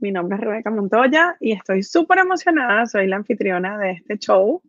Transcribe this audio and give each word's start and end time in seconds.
mi 0.00 0.12
nombre 0.12 0.36
es 0.36 0.42
Rebeca 0.42 0.70
Montoya 0.70 1.36
y 1.40 1.52
estoy 1.52 1.82
súper 1.82 2.18
emocionada. 2.18 2.86
Soy 2.86 3.06
la 3.06 3.16
anfitriona 3.16 3.78
de 3.78 3.92
este 3.92 4.18
show, 4.18 4.62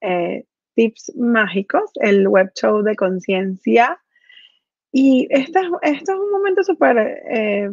eh, 0.00 0.44
Tips 0.74 1.12
Mágicos, 1.16 1.90
el 1.96 2.26
web 2.28 2.50
show 2.54 2.82
de 2.82 2.96
conciencia. 2.96 4.00
Y 4.92 5.28
este, 5.30 5.60
esto 5.82 6.12
es 6.12 6.18
un 6.18 6.30
momento 6.30 6.62
súper 6.64 7.22
eh, 7.30 7.70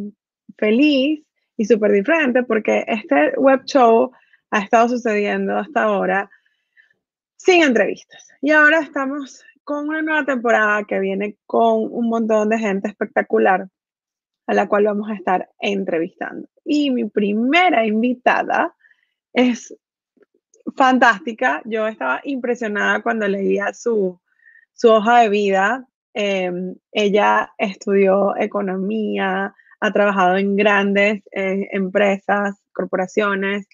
feliz 0.58 1.24
y 1.56 1.66
súper 1.66 1.92
diferente 1.92 2.44
porque 2.44 2.84
este 2.88 3.34
web 3.38 3.64
show 3.66 4.12
ha 4.52 4.60
estado 4.60 4.90
sucediendo 4.90 5.58
hasta 5.58 5.84
ahora 5.84 6.30
sin 7.38 7.64
entrevistas. 7.64 8.28
Y 8.42 8.52
ahora 8.52 8.80
estamos 8.80 9.44
con 9.64 9.90
una 9.90 10.02
nueva 10.02 10.26
temporada 10.26 10.84
que 10.84 11.00
viene 11.00 11.38
con 11.46 11.88
un 11.92 12.10
montón 12.10 12.50
de 12.50 12.60
gente 12.60 12.88
espectacular 12.88 13.68
a 14.48 14.54
la 14.54 14.68
cual 14.68 14.86
vamos 14.86 15.10
a 15.10 15.16
estar 15.16 15.50
entrevistando. 15.60 16.48
Y 16.70 16.92
mi 16.92 17.06
primera 17.06 17.86
invitada 17.86 18.76
es 19.32 19.74
fantástica. 20.76 21.62
Yo 21.64 21.88
estaba 21.88 22.20
impresionada 22.26 23.02
cuando 23.02 23.26
leía 23.28 23.74
su, 23.74 24.20
hoja 24.84 25.22
de 25.22 25.30
vida. 25.30 25.88
Em, 26.14 26.76
ella 26.92 27.54
estudió 27.58 28.36
economía, 28.38 29.56
ha 29.80 29.92
trabajado 29.94 30.38
en 30.38 30.58
grandes 30.58 31.24
eh, 31.32 31.70
empresas, 31.72 32.62
corporaciones, 32.74 33.68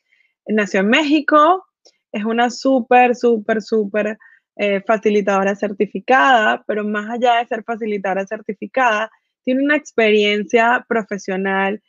nació 0.46 0.82
en 0.82 0.90
México, 0.90 1.66
es 2.12 2.26
una 2.26 2.50
súper, 2.50 3.16
súper, 3.16 3.62
súper 3.62 4.18
eh, 4.56 4.82
facilitadora 4.86 5.56
certificada, 5.56 6.64
pero 6.68 6.84
más 6.84 7.10
allá 7.10 7.38
de 7.38 7.48
ser 7.48 7.64
facilitadora 7.64 8.28
certificada, 8.28 9.10
tiene 9.44 9.64
una 9.64 9.76
experiencia 9.76 10.86
profesional 10.88 11.82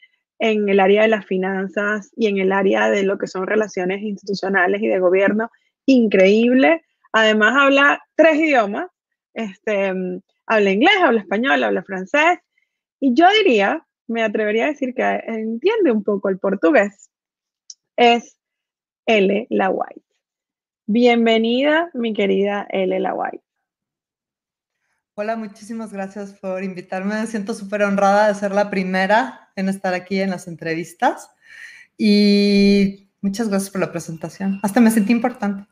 en 0.45 0.69
el 0.69 0.79
área 0.79 1.01
de 1.01 1.09
las 1.09 1.25
finanzas 1.25 2.13
y 2.17 2.27
en 2.27 2.37
el 2.37 2.53
área 2.53 2.91
de 2.91 3.03
lo 3.03 3.17
que 3.17 3.27
son 3.27 3.47
relaciones 3.47 4.03
institucionales 4.03 4.83
y 4.83 4.89
de 4.89 4.99
gobierno 4.99 5.51
increíble. 5.87 6.85
Además 7.15 7.55
habla 7.57 8.03
tres 8.15 8.37
idiomas, 8.37 8.91
este, 9.33 9.95
habla 10.45 10.71
inglés, 10.71 10.97
habla 11.03 11.21
español, 11.21 11.65
habla 11.65 11.83
francés 11.83 12.41
y 13.01 13.15
yo 13.15 13.27
diría, 13.43 13.87
me 14.07 14.23
atrevería 14.23 14.67
a 14.67 14.69
decir 14.69 14.93
que 14.95 15.03
entiende 15.27 15.91
un 15.91 16.05
poco 16.05 16.29
el 16.29 16.39
portugués. 16.39 17.09
Es 17.97 18.37
L. 19.07 19.47
La 19.49 19.71
White. 19.71 20.05
Bienvenida, 20.85 21.91
mi 21.95 22.13
querida 22.13 22.67
L. 22.69 23.01
La 23.01 23.15
White. 23.15 23.43
Hola, 25.17 25.37
muchísimas 25.37 25.93
gracias 25.93 26.33
por 26.33 26.65
invitarme. 26.65 27.15
Me 27.15 27.27
siento 27.29 27.55
súper 27.55 27.85
honrada 27.85 28.27
de 28.27 28.35
ser 28.35 28.51
la 28.51 28.69
primera 28.69 29.49
en 29.55 29.69
estar 29.69 29.95
aquí 29.95 30.21
en 30.21 30.31
las 30.31 30.49
entrevistas. 30.49 31.31
Y 31.97 33.09
muchas 33.21 33.49
gracias 33.49 33.71
por 33.71 33.81
la 33.81 33.93
presentación. 33.93 34.59
Hasta 34.65 34.81
me 34.81 34.91
sentí 34.91 35.13
importante. 35.13 35.69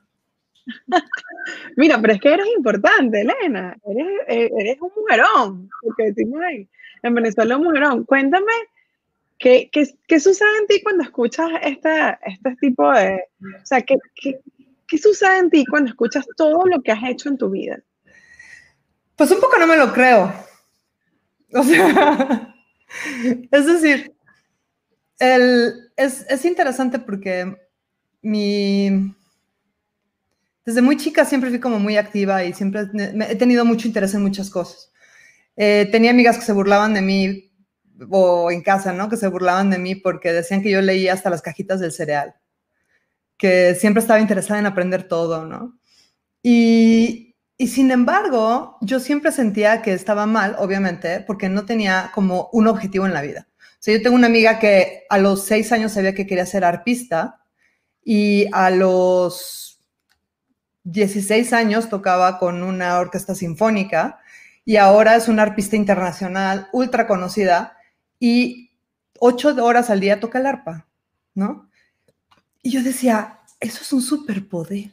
Mira, 1.77 2.01
pero 2.01 2.13
es 2.13 2.21
que 2.21 2.33
eres 2.33 2.47
importante, 2.57 3.23
Elena. 3.23 3.77
Eres, 3.85 4.07
eh, 4.29 4.51
eres 4.61 4.81
un 4.81 4.93
mujerón, 4.97 5.69
porque 5.81 6.13
decimos 6.13 6.41
ahí, 6.41 6.69
en 7.03 7.13
Venezuela 7.13 7.57
un 7.57 7.65
mujerón. 7.65 8.05
Cuéntame, 8.05 8.53
¿qué, 9.39 9.69
qué, 9.73 9.89
qué 10.07 10.21
sucede 10.21 10.57
en 10.61 10.69
ti 10.69 10.81
cuando 10.85 11.03
escuchas 11.03 11.49
este, 11.63 12.17
este 12.27 12.57
tipo 12.61 12.93
de... 12.93 13.25
O 13.61 13.67
sea, 13.67 13.83
¿qué, 13.83 13.97
¿qué, 14.15 14.39
qué 14.87 14.99
sucede 14.99 15.39
en 15.39 15.51
ti 15.51 15.65
cuando 15.67 15.91
escuchas 15.91 16.25
todo 16.37 16.65
lo 16.65 16.81
que 16.81 16.93
has 16.93 17.03
hecho 17.03 17.29
en 17.29 17.39
tu 17.39 17.51
vida? 17.51 17.83
Pues 19.17 19.31
un 19.31 19.41
poco 19.41 19.59
no 19.59 19.67
me 19.67 19.77
lo 19.77 19.93
creo. 19.93 20.33
O 21.55 21.63
sea, 21.63 22.55
es 23.51 23.67
decir, 23.67 24.15
es, 25.19 26.45
interesante 26.45 26.99
porque 26.99 27.57
mi... 28.23 29.15
Desde 30.65 30.81
muy 30.81 30.97
chica 30.97 31.25
siempre 31.25 31.51
fui 31.51 31.59
como 31.59 31.81
muy 31.81 31.97
activa 31.97 32.45
y 32.45 32.53
siempre 32.53 32.83
he 33.29 33.37
tenido 33.37 33.65
mucho 33.65 33.89
interés 33.89 34.15
en 34.15 34.23
muchas 34.23 34.49
cosas. 34.49 34.93
Eh, 35.57 35.89
tenía 35.91 36.13
amigas 36.13 36.39
que 36.39 36.45
se 36.45 36.53
burlaban 36.53 36.95
de 36.95 37.03
mí, 37.03 37.53
o 38.11 38.51
en 38.51 38.63
casa, 38.63 38.93
¿no? 38.93 39.09
Que 39.09 39.17
se 39.17 39.29
burlaban 39.29 39.71
de 39.71 39.79
mí 39.79 39.95
porque 39.95 40.33
decían 40.33 40.63
que 40.63 40.71
yo 40.71 40.81
leía 40.81 41.13
hasta 41.13 41.31
las 41.31 41.43
cajitas 41.43 41.81
del 41.81 41.93
cereal, 41.93 42.35
que 43.37 43.75
siempre 43.75 44.01
estaba 44.01 44.21
interesada 44.21 44.61
en 44.61 44.67
aprender 44.67 45.09
todo, 45.09 45.47
¿no? 45.47 45.79
Y, 46.43 47.32
y 47.63 47.69
sin 47.69 47.93
embargo, 47.93 48.77
yo 48.81 48.99
siempre 48.99 49.31
sentía 49.31 49.83
que 49.83 49.93
estaba 49.93 50.27
mal, 50.27 50.57
obviamente, 50.59 51.21
porque 51.21 51.49
no 51.49 51.65
tenía 51.65 52.11
como 52.13 52.49
un 52.51 52.67
objetivo 52.67 53.07
en 53.07 53.15
la 53.15 53.23
vida. 53.23 53.47
O 53.55 53.89
yo 53.89 54.03
tengo 54.03 54.17
una 54.17 54.27
amiga 54.27 54.59
que 54.59 55.05
a 55.09 55.17
los 55.19 55.45
seis 55.45 55.71
años 55.71 55.93
sabía 55.93 56.13
que 56.13 56.27
quería 56.27 56.45
ser 56.45 56.65
arpista 56.65 57.41
y 58.05 58.47
a 58.51 58.71
los 58.71 59.81
16 60.83 61.53
años 61.53 61.89
tocaba 61.89 62.41
con 62.41 62.65
una 62.65 62.99
orquesta 62.99 63.37
sinfónica 63.37 64.19
y 64.65 64.75
ahora 64.75 65.15
es 65.15 65.29
una 65.29 65.43
arpista 65.43 65.77
internacional 65.77 66.69
ultra 66.73 67.07
conocida 67.07 67.77
y 68.19 68.73
ocho 69.21 69.55
horas 69.65 69.89
al 69.89 70.01
día 70.01 70.19
toca 70.19 70.41
el 70.41 70.47
arpa, 70.47 70.89
¿no? 71.33 71.71
Y 72.61 72.73
yo 72.73 72.83
decía, 72.83 73.39
eso 73.61 73.83
es 73.83 73.93
un 73.93 74.03
superpoder. 74.03 74.93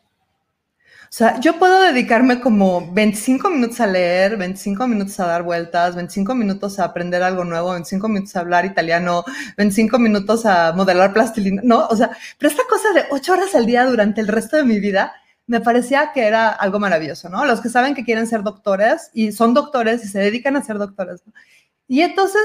O 1.09 1.11
sea, 1.11 1.39
yo 1.39 1.57
puedo 1.57 1.81
dedicarme 1.81 2.39
como 2.39 2.93
25 2.93 3.49
minutos 3.49 3.79
a 3.79 3.87
leer, 3.87 4.37
25 4.37 4.87
minutos 4.87 5.19
a 5.19 5.25
dar 5.25 5.41
vueltas, 5.41 5.95
25 5.95 6.35
minutos 6.35 6.77
a 6.77 6.85
aprender 6.85 7.23
algo 7.23 7.43
nuevo, 7.43 7.71
25 7.71 8.07
minutos 8.07 8.35
a 8.35 8.41
hablar 8.41 8.65
italiano, 8.65 9.23
25 9.57 9.97
minutos 9.97 10.45
a 10.45 10.71
modelar 10.73 11.11
plastilina, 11.11 11.63
¿no? 11.65 11.87
O 11.87 11.95
sea, 11.95 12.11
pero 12.37 12.51
esta 12.51 12.61
cosa 12.69 12.93
de 12.93 13.05
8 13.09 13.33
horas 13.33 13.55
al 13.55 13.65
día 13.65 13.85
durante 13.87 14.21
el 14.21 14.27
resto 14.27 14.55
de 14.57 14.65
mi 14.65 14.79
vida 14.79 15.11
me 15.47 15.61
parecía 15.61 16.11
que 16.13 16.27
era 16.27 16.49
algo 16.49 16.79
maravilloso, 16.79 17.27
¿no? 17.27 17.43
Los 17.43 17.59
que 17.59 17.69
saben 17.69 17.95
que 17.95 18.05
quieren 18.05 18.27
ser 18.27 18.43
doctores 18.43 19.09
y 19.11 19.31
son 19.31 19.55
doctores 19.55 20.05
y 20.05 20.07
se 20.09 20.19
dedican 20.19 20.55
a 20.57 20.63
ser 20.63 20.77
doctores. 20.77 21.23
Y 21.87 22.01
entonces, 22.01 22.43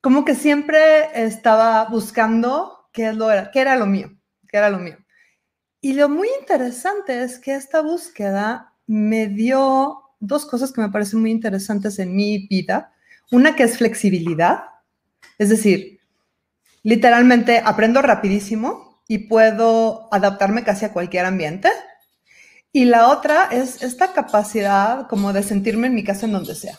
como 0.00 0.24
que 0.24 0.34
siempre 0.34 1.08
estaba 1.14 1.84
buscando 1.84 2.88
qué, 2.92 3.10
es 3.10 3.16
lo 3.16 3.28
qué 3.52 3.60
era 3.60 3.76
lo 3.76 3.86
mío, 3.86 4.10
qué 4.48 4.56
era 4.56 4.70
lo 4.70 4.78
mío. 4.80 4.96
Y 5.80 5.94
lo 5.94 6.08
muy 6.08 6.28
interesante 6.40 7.22
es 7.22 7.38
que 7.38 7.54
esta 7.54 7.80
búsqueda 7.80 8.74
me 8.86 9.28
dio 9.28 10.02
dos 10.18 10.44
cosas 10.44 10.72
que 10.72 10.82
me 10.82 10.90
parecen 10.90 11.20
muy 11.20 11.30
interesantes 11.30 11.98
en 11.98 12.14
mi 12.14 12.46
vida. 12.48 12.92
Una 13.30 13.56
que 13.56 13.62
es 13.62 13.78
flexibilidad, 13.78 14.64
es 15.38 15.48
decir, 15.48 16.00
literalmente 16.82 17.62
aprendo 17.64 18.02
rapidísimo 18.02 19.02
y 19.08 19.18
puedo 19.18 20.12
adaptarme 20.12 20.64
casi 20.64 20.84
a 20.84 20.92
cualquier 20.92 21.24
ambiente. 21.24 21.70
Y 22.72 22.84
la 22.84 23.08
otra 23.08 23.46
es 23.46 23.82
esta 23.82 24.12
capacidad 24.12 25.08
como 25.08 25.32
de 25.32 25.42
sentirme 25.42 25.86
en 25.86 25.94
mi 25.94 26.04
casa 26.04 26.26
en 26.26 26.32
donde 26.32 26.54
sea. 26.54 26.78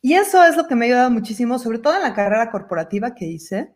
Y 0.00 0.14
eso 0.14 0.42
es 0.44 0.56
lo 0.56 0.66
que 0.66 0.76
me 0.76 0.86
ha 0.86 0.88
ayudado 0.88 1.10
muchísimo, 1.10 1.58
sobre 1.58 1.78
todo 1.78 1.96
en 1.96 2.02
la 2.02 2.14
carrera 2.14 2.50
corporativa 2.50 3.14
que 3.14 3.26
hice, 3.26 3.74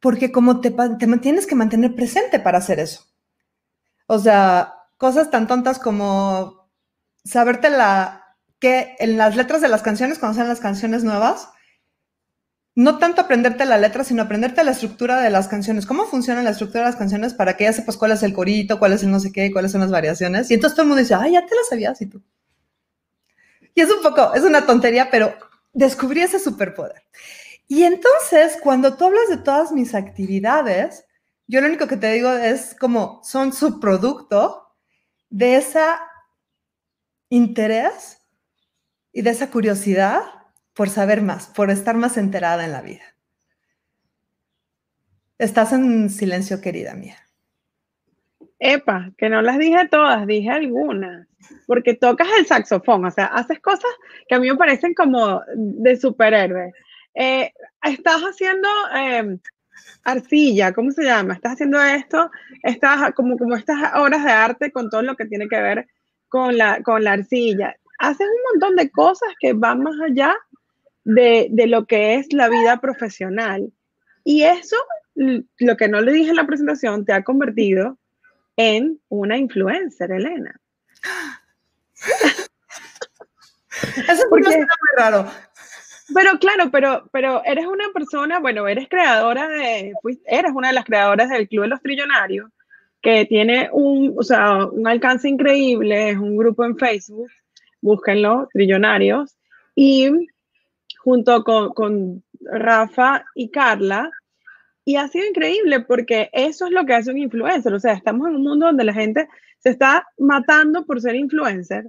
porque 0.00 0.32
como 0.32 0.60
te, 0.60 0.70
te 0.70 1.18
tienes 1.18 1.46
que 1.46 1.54
mantener 1.54 1.94
presente 1.94 2.38
para 2.40 2.58
hacer 2.58 2.80
eso. 2.80 3.11
O 4.12 4.18
sea, 4.18 4.74
cosas 4.98 5.30
tan 5.30 5.46
tontas 5.46 5.78
como 5.78 6.68
saberte 7.24 7.70
la 7.70 8.36
que 8.58 8.94
en 8.98 9.16
las 9.16 9.36
letras 9.36 9.62
de 9.62 9.68
las 9.68 9.80
canciones, 9.80 10.18
cuando 10.18 10.36
sean 10.36 10.48
las 10.48 10.60
canciones 10.60 11.02
nuevas, 11.02 11.48
no 12.74 12.98
tanto 12.98 13.22
aprenderte 13.22 13.64
la 13.64 13.78
letra, 13.78 14.04
sino 14.04 14.20
aprenderte 14.20 14.64
la 14.64 14.72
estructura 14.72 15.22
de 15.22 15.30
las 15.30 15.48
canciones, 15.48 15.86
cómo 15.86 16.04
funciona 16.04 16.42
la 16.42 16.50
estructura 16.50 16.84
de 16.84 16.90
las 16.90 16.98
canciones 16.98 17.32
para 17.32 17.56
que 17.56 17.64
ya 17.64 17.72
sepas 17.72 17.96
cuál 17.96 18.12
es 18.12 18.22
el 18.22 18.34
corito, 18.34 18.78
cuál 18.78 18.92
es 18.92 19.02
el 19.02 19.10
no 19.10 19.18
sé 19.18 19.32
qué, 19.32 19.50
cuáles 19.50 19.72
son 19.72 19.80
las 19.80 19.90
variaciones. 19.90 20.50
Y 20.50 20.54
entonces 20.54 20.76
todo 20.76 20.82
el 20.82 20.88
mundo 20.88 21.00
dice, 21.00 21.14
ay, 21.14 21.32
ya 21.32 21.46
te 21.46 21.54
lo 21.54 21.64
sabías 21.66 21.98
y 22.02 22.06
tú. 22.06 22.22
Y 23.74 23.80
es 23.80 23.90
un 23.90 24.02
poco, 24.02 24.34
es 24.34 24.42
una 24.42 24.66
tontería, 24.66 25.08
pero 25.10 25.34
descubrí 25.72 26.20
ese 26.20 26.38
superpoder. 26.38 27.02
Y 27.66 27.84
entonces, 27.84 28.58
cuando 28.62 28.94
tú 28.94 29.06
hablas 29.06 29.30
de 29.30 29.38
todas 29.38 29.72
mis 29.72 29.94
actividades, 29.94 31.06
yo 31.52 31.60
lo 31.60 31.66
único 31.66 31.86
que 31.86 31.98
te 31.98 32.10
digo 32.10 32.32
es 32.32 32.74
como 32.74 33.20
son 33.22 33.52
subproducto 33.52 34.74
de 35.28 35.56
ese 35.56 35.84
interés 37.28 38.26
y 39.12 39.20
de 39.20 39.28
esa 39.28 39.50
curiosidad 39.50 40.22
por 40.72 40.88
saber 40.88 41.20
más, 41.20 41.48
por 41.48 41.70
estar 41.70 41.94
más 41.94 42.16
enterada 42.16 42.64
en 42.64 42.72
la 42.72 42.80
vida. 42.80 43.02
Estás 45.36 45.74
en 45.74 46.08
silencio, 46.08 46.58
querida 46.62 46.94
mía. 46.94 47.18
Epa, 48.58 49.12
que 49.18 49.28
no 49.28 49.42
las 49.42 49.58
dije 49.58 49.88
todas, 49.90 50.26
dije 50.26 50.48
algunas. 50.48 51.28
Porque 51.66 51.92
tocas 51.92 52.28
el 52.38 52.46
saxofón, 52.46 53.04
o 53.04 53.10
sea, 53.10 53.26
haces 53.26 53.60
cosas 53.60 53.90
que 54.26 54.36
a 54.36 54.38
mí 54.38 54.48
me 54.50 54.56
parecen 54.56 54.94
como 54.94 55.42
de 55.54 55.96
superhéroe. 55.98 56.72
Eh, 57.14 57.52
estás 57.82 58.22
haciendo 58.22 58.68
em, 58.94 59.38
arcilla, 60.04 60.72
¿cómo 60.72 60.90
se 60.90 61.04
llama? 61.04 61.34
Estás 61.34 61.52
haciendo 61.52 61.80
esto, 61.80 62.30
estás 62.62 63.12
como, 63.14 63.36
como 63.38 63.56
estas 63.56 63.94
obras 63.94 64.24
de 64.24 64.30
arte 64.30 64.72
con 64.72 64.90
todo 64.90 65.02
lo 65.02 65.16
que 65.16 65.26
tiene 65.26 65.48
que 65.48 65.60
ver 65.60 65.86
con 66.28 66.56
la, 66.56 66.82
con 66.82 67.04
la 67.04 67.12
arcilla. 67.12 67.76
Haces 67.98 68.26
un 68.26 68.52
montón 68.52 68.76
de 68.76 68.90
cosas 68.90 69.28
que 69.40 69.52
van 69.52 69.82
más 69.82 69.94
allá 70.00 70.34
de, 71.04 71.48
de 71.50 71.66
lo 71.66 71.86
que 71.86 72.14
es 72.14 72.32
la 72.32 72.48
vida 72.48 72.80
profesional. 72.80 73.72
Y 74.24 74.42
eso, 74.42 74.76
lo 75.14 75.76
que 75.76 75.88
no 75.88 76.00
le 76.00 76.12
dije 76.12 76.30
en 76.30 76.36
la 76.36 76.46
presentación, 76.46 77.04
te 77.04 77.12
ha 77.12 77.22
convertido 77.22 77.98
en 78.56 79.00
una 79.08 79.36
influencer, 79.36 80.10
Elena. 80.10 80.58
Eso 84.08 84.24
Porque, 84.28 84.56
muy 84.56 84.66
raro. 84.96 85.28
Pero 86.14 86.38
claro, 86.38 86.70
pero, 86.70 87.08
pero 87.12 87.42
eres 87.44 87.66
una 87.66 87.84
persona, 87.92 88.38
bueno, 88.38 88.66
eres 88.66 88.88
creadora 88.88 89.48
de, 89.48 89.92
eres 90.26 90.52
una 90.54 90.68
de 90.68 90.74
las 90.74 90.84
creadoras 90.84 91.28
del 91.28 91.48
Club 91.48 91.62
de 91.62 91.68
los 91.68 91.82
Trillonarios, 91.82 92.50
que 93.00 93.24
tiene 93.26 93.68
un, 93.72 94.14
o 94.16 94.22
sea, 94.22 94.66
un 94.66 94.86
alcance 94.86 95.28
increíble, 95.28 96.10
es 96.10 96.16
un 96.16 96.36
grupo 96.36 96.64
en 96.64 96.76
Facebook, 96.76 97.30
búsquenlo, 97.80 98.48
Trillonarios, 98.52 99.36
y 99.74 100.10
junto 100.98 101.42
con, 101.44 101.72
con 101.72 102.22
Rafa 102.40 103.24
y 103.34 103.50
Carla, 103.50 104.10
y 104.84 104.96
ha 104.96 105.08
sido 105.08 105.26
increíble 105.26 105.80
porque 105.80 106.30
eso 106.32 106.66
es 106.66 106.72
lo 106.72 106.84
que 106.84 106.94
hace 106.94 107.10
un 107.10 107.18
influencer, 107.18 107.72
o 107.72 107.80
sea, 107.80 107.92
estamos 107.92 108.28
en 108.28 108.36
un 108.36 108.42
mundo 108.42 108.66
donde 108.66 108.84
la 108.84 108.94
gente 108.94 109.28
se 109.58 109.70
está 109.70 110.06
matando 110.18 110.84
por 110.84 111.00
ser 111.00 111.14
influencer, 111.14 111.86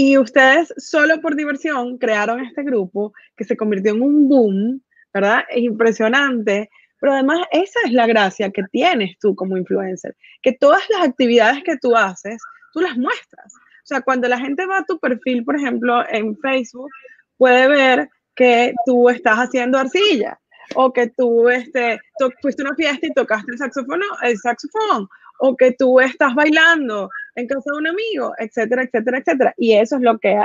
y 0.00 0.16
ustedes, 0.16 0.72
solo 0.76 1.20
por 1.20 1.34
diversión, 1.34 1.98
crearon 1.98 2.38
este 2.38 2.62
grupo 2.62 3.12
que 3.36 3.42
se 3.42 3.56
convirtió 3.56 3.92
en 3.96 4.02
un 4.02 4.28
boom, 4.28 4.80
¿verdad? 5.12 5.40
Es 5.50 5.64
impresionante. 5.64 6.70
Pero 7.00 7.14
además, 7.14 7.40
esa 7.50 7.80
es 7.84 7.92
la 7.92 8.06
gracia 8.06 8.52
que 8.52 8.62
tienes 8.70 9.18
tú 9.18 9.34
como 9.34 9.56
influencer, 9.56 10.14
que 10.40 10.52
todas 10.52 10.88
las 10.90 11.08
actividades 11.08 11.64
que 11.64 11.78
tú 11.78 11.96
haces, 11.96 12.40
tú 12.72 12.80
las 12.80 12.96
muestras. 12.96 13.52
O 13.56 13.86
sea, 13.86 14.00
cuando 14.02 14.28
la 14.28 14.38
gente 14.38 14.66
va 14.66 14.78
a 14.78 14.84
tu 14.84 15.00
perfil, 15.00 15.44
por 15.44 15.56
ejemplo, 15.56 16.08
en 16.08 16.38
Facebook, 16.38 16.90
puede 17.36 17.66
ver 17.66 18.08
que 18.36 18.74
tú 18.86 19.08
estás 19.08 19.38
haciendo 19.38 19.78
arcilla 19.78 20.38
o 20.76 20.92
que 20.92 21.08
tú 21.08 21.48
este, 21.48 21.98
fuiste 22.40 22.62
a 22.62 22.66
una 22.66 22.76
fiesta 22.76 23.04
y 23.04 23.14
tocaste 23.14 23.50
el 23.50 23.58
saxofón, 23.58 24.00
el 24.22 24.38
saxofón 24.38 25.08
o 25.40 25.56
que 25.56 25.72
tú 25.72 25.98
estás 25.98 26.36
bailando 26.36 27.10
en 27.38 27.46
casa 27.46 27.70
de 27.72 27.78
un 27.78 27.86
amigo, 27.86 28.34
etcétera, 28.38 28.82
etcétera, 28.82 29.18
etcétera. 29.18 29.54
Y 29.56 29.74
eso 29.74 29.96
es 29.96 30.02
lo 30.02 30.18
que 30.18 30.36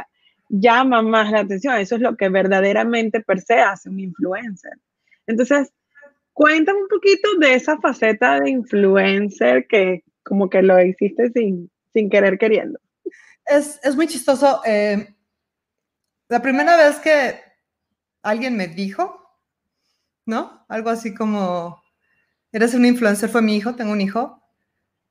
llama 0.49 1.01
más 1.01 1.31
la 1.31 1.39
atención, 1.39 1.75
eso 1.75 1.95
es 1.95 2.01
lo 2.01 2.15
que 2.15 2.29
verdaderamente 2.29 3.21
per 3.21 3.41
se 3.41 3.55
hace 3.55 3.89
un 3.89 3.99
influencer. 3.99 4.73
Entonces, 5.25 5.71
cuéntame 6.33 6.81
un 6.81 6.87
poquito 6.87 7.29
de 7.39 7.55
esa 7.55 7.77
faceta 7.79 8.39
de 8.39 8.51
influencer 8.51 9.65
que 9.67 10.03
como 10.23 10.49
que 10.49 10.61
lo 10.61 10.79
hiciste 10.81 11.31
sin, 11.31 11.69
sin 11.91 12.09
querer 12.09 12.37
queriendo. 12.37 12.79
Es, 13.45 13.79
es 13.83 13.95
muy 13.95 14.07
chistoso. 14.07 14.61
Eh, 14.65 15.07
la 16.29 16.41
primera 16.41 16.77
vez 16.77 16.99
que 16.99 17.35
alguien 18.21 18.55
me 18.55 18.67
dijo, 18.67 19.19
¿no? 20.25 20.65
Algo 20.69 20.89
así 20.89 21.13
como, 21.13 21.81
eres 22.51 22.73
un 22.73 22.85
influencer, 22.85 23.29
fue 23.29 23.41
mi 23.41 23.57
hijo, 23.57 23.75
tengo 23.75 23.91
un 23.91 24.01
hijo, 24.01 24.41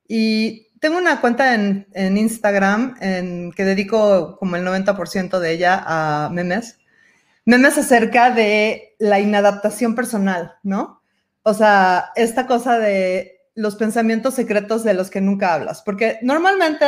y 0.08 0.71
tengo 0.82 0.98
una 0.98 1.20
cuenta 1.20 1.54
en, 1.54 1.86
Instagram 1.94 2.96
en 3.00 3.52
que 3.52 3.64
dedico 3.64 4.36
como 4.36 4.56
el 4.56 4.66
90% 4.66 5.38
de 5.38 5.52
ella 5.52 5.80
a 5.86 6.28
memes. 6.28 6.76
Memes 7.44 7.78
acerca 7.78 8.32
de 8.32 8.96
la 8.98 9.20
inadaptación 9.20 9.94
personal, 9.94 10.56
¿no? 10.64 11.00
O 11.44 11.54
sea, 11.54 12.10
esta 12.16 12.48
cosa 12.48 12.80
de 12.80 13.42
los 13.54 13.76
pensamientos 13.76 14.34
secretos 14.34 14.82
de 14.82 14.94
los 14.94 15.08
que 15.08 15.20
nunca 15.20 15.54
hablas. 15.54 15.82
Porque 15.82 16.18
normalmente, 16.20 16.86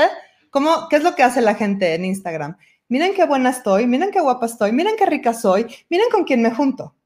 ¿cómo, 0.50 0.88
¿qué 0.90 0.96
es 0.96 1.04
lo 1.04 1.14
que 1.14 1.22
hace 1.22 1.40
la 1.40 1.54
gente 1.54 1.94
en 1.94 2.04
Instagram? 2.04 2.56
Miren 2.88 3.14
qué 3.14 3.26
buena 3.26 3.50
estoy, 3.50 3.86
miren 3.86 4.10
qué 4.10 4.18
guapa 4.18 4.46
estoy, 4.46 4.72
miren 4.72 4.96
qué 4.96 5.06
rica 5.06 5.32
soy, 5.32 5.66
miren 5.88 6.08
con 6.10 6.24
quién 6.24 6.42
me 6.42 6.50
junto. 6.50 6.96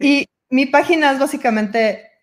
Y 0.00 0.26
mi 0.50 0.66
página 0.66 1.12
es 1.12 1.20
básicamente 1.20 2.13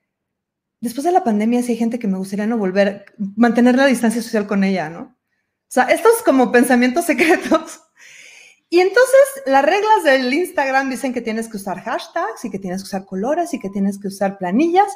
después 0.82 1.06
de 1.06 1.12
la 1.12 1.24
pandemia 1.24 1.64
sí 1.64 1.72
hay 1.72 1.78
gente 1.78 2.00
que 2.00 2.08
me 2.08 2.18
gustaría 2.18 2.48
no 2.48 2.58
volver, 2.58 3.06
mantener 3.36 3.76
la 3.76 3.86
distancia 3.86 4.22
social 4.22 4.48
con 4.48 4.64
ella, 4.64 4.90
¿no? 4.90 5.02
O 5.02 5.74
sea, 5.74 5.84
estos 5.86 6.22
como 6.26 6.52
pensamientos 6.52 7.06
secretos. 7.06 7.82
Y 8.70 8.80
entonces 8.80 9.44
las 9.46 9.64
reglas 9.64 10.04
del 10.04 10.34
Instagram 10.34 10.90
dicen 10.90 11.14
que 11.14 11.22
tienes 11.22 11.48
que 11.48 11.58
usar 11.58 11.82
hashtags 11.82 12.44
y 12.46 12.50
que 12.50 12.60
tienes 12.60 12.82
que 12.82 12.88
usar 12.88 13.06
colores 13.06 13.54
y 13.54 13.60
que 13.60 13.70
tienes 13.70 14.00
que 14.00 14.08
usar 14.08 14.38
planillas. 14.38 14.92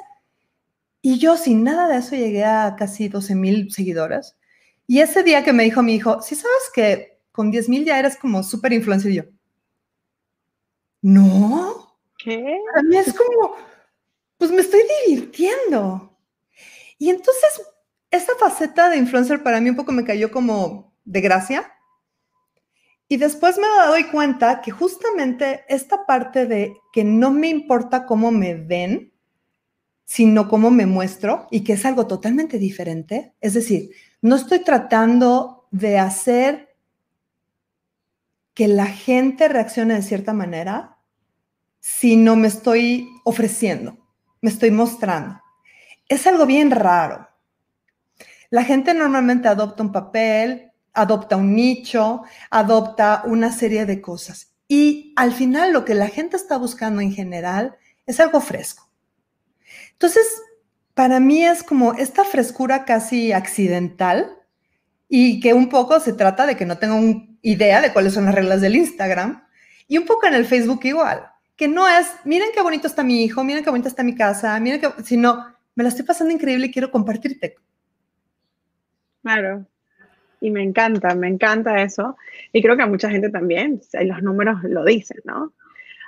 Y 1.02 1.20
yo 1.20 1.38
sin 1.38 1.64
nada 1.64 1.88
de 1.88 1.98
eso 1.98 2.16
llegué 2.16 2.46
a 2.46 2.76
casi 2.78 3.10
12 3.10 3.36
mil 3.36 3.72
seguidores. 3.72 4.36
Y 4.88 5.00
ese 5.00 5.24
día 5.24 5.44
que 5.44 5.54
me 5.54 5.64
dijo 5.64 5.84
mi 5.84 5.96
hijo, 5.96 6.22
si 6.22 6.36
sabes 6.36 6.72
que 6.74 7.20
con 7.32 7.52
10 7.52 7.70
mil 7.70 7.86
ya 7.86 8.00
eres 8.00 8.16
como 8.16 8.44
súper 8.44 8.74
influencer, 8.74 9.12
yo, 9.12 9.24
no. 11.02 11.98
¿Qué? 12.18 12.58
A 12.76 12.82
mí 12.82 12.98
es 12.98 13.14
como, 13.14 13.56
pues 14.38 14.52
me 14.52 14.62
estoy 14.62 14.82
divirtiendo. 15.08 16.18
Y 16.98 17.10
entonces, 17.10 17.62
esta 18.12 18.34
faceta 18.40 18.90
de 18.90 18.98
influencer 18.98 19.44
para 19.44 19.60
mí 19.62 19.70
un 19.70 19.76
poco 19.76 19.92
me 19.92 20.04
cayó 20.04 20.32
como 20.32 20.94
de 21.04 21.22
gracia. 21.22 21.72
Y 23.08 23.18
después 23.18 23.58
me 23.58 23.68
doy 23.88 24.06
cuenta 24.06 24.62
que 24.62 24.72
justamente 24.72 25.64
esta 25.70 26.06
parte 26.06 26.48
de 26.48 26.76
que 26.92 27.04
no 27.04 27.32
me 27.32 27.50
importa 27.50 28.06
cómo 28.06 28.32
me 28.32 28.56
ven, 28.56 29.14
sino 30.06 30.48
cómo 30.48 30.72
me 30.72 30.86
muestro 30.86 31.48
y 31.52 31.64
que 31.64 31.74
es 31.74 31.86
algo 31.86 32.08
totalmente 32.08 32.58
diferente. 32.58 33.36
Es 33.42 33.54
decir, 33.54 33.92
no 34.22 34.36
estoy 34.36 34.60
tratando 34.60 35.68
de 35.72 36.00
hacer 36.00 36.76
que 38.56 38.68
la 38.68 38.88
gente 38.88 39.50
reaccione 39.50 39.96
de 39.96 40.02
cierta 40.02 40.34
manera, 40.34 40.98
sino 41.80 42.36
me 42.36 42.48
estoy 42.48 43.08
ofreciendo 43.24 44.05
me 44.42 44.50
estoy 44.50 44.72
mostrando. 44.72 45.42
Es 46.08 46.28
algo 46.28 46.46
bien 46.46 46.72
raro. 46.72 47.28
La 48.50 48.64
gente 48.64 48.94
normalmente 48.94 49.48
adopta 49.48 49.84
un 49.84 49.92
papel, 49.92 50.72
adopta 50.94 51.36
un 51.36 51.56
nicho, 51.56 52.24
adopta 52.50 53.24
una 53.26 53.52
serie 53.52 53.86
de 53.86 54.02
cosas. 54.02 54.54
Y 54.68 55.14
al 55.16 55.34
final 55.34 55.74
lo 55.74 55.86
que 55.86 55.96
la 55.96 56.08
gente 56.08 56.38
está 56.38 56.58
buscando 56.58 57.02
en 57.02 57.12
general 57.12 57.76
es 58.06 58.20
algo 58.20 58.42
fresco. 58.42 58.90
Entonces, 59.92 60.26
para 60.94 61.20
mí 61.20 61.44
es 61.44 61.64
como 61.64 61.94
esta 61.94 62.24
frescura 62.24 62.86
casi 62.86 63.32
accidental 63.32 64.38
y 65.10 65.40
que 65.40 65.54
un 65.54 65.70
poco 65.70 66.00
se 66.00 66.14
trata 66.14 66.46
de 66.46 66.56
que 66.56 66.66
no 66.66 66.78
tengo 66.78 67.24
idea 67.42 67.82
de 67.82 67.94
cuáles 67.94 68.14
son 68.14 68.26
las 68.26 68.36
reglas 68.36 68.62
del 68.62 68.76
Instagram 68.76 69.44
y 69.88 69.98
un 69.98 70.06
poco 70.06 70.28
en 70.28 70.34
el 70.34 70.46
Facebook 70.46 70.82
igual 70.84 71.32
que 71.56 71.68
no 71.68 71.88
es, 71.88 72.14
miren 72.26 72.50
qué 72.54 72.62
bonito 72.62 72.88
está 72.88 73.04
mi 73.04 73.24
hijo, 73.24 73.44
miren 73.44 73.64
qué 73.64 73.70
bonita 73.70 73.90
está 73.90 74.04
mi 74.04 74.16
casa, 74.16 74.60
miren 74.60 74.82
que, 74.82 74.90
sino, 75.04 75.46
me 75.76 75.84
la 75.84 75.90
estoy 75.90 76.06
pasando 76.06 76.34
increíble 76.34 76.68
y 76.68 76.72
quiero 76.72 76.92
compartirte. 76.92 77.56
Claro. 79.22 79.66
Y 80.42 80.52
me 80.52 80.62
encanta, 80.62 81.16
me 81.16 81.28
encanta 81.28 81.82
eso. 81.82 82.18
Y 82.52 82.62
creo 82.62 82.76
que 82.76 82.84
a 82.84 82.88
mucha 82.88 83.10
gente 83.10 83.30
también, 83.30 83.82
los 84.02 84.22
números 84.22 84.62
lo 84.64 84.84
dicen, 84.84 85.20
¿no? 85.24 85.54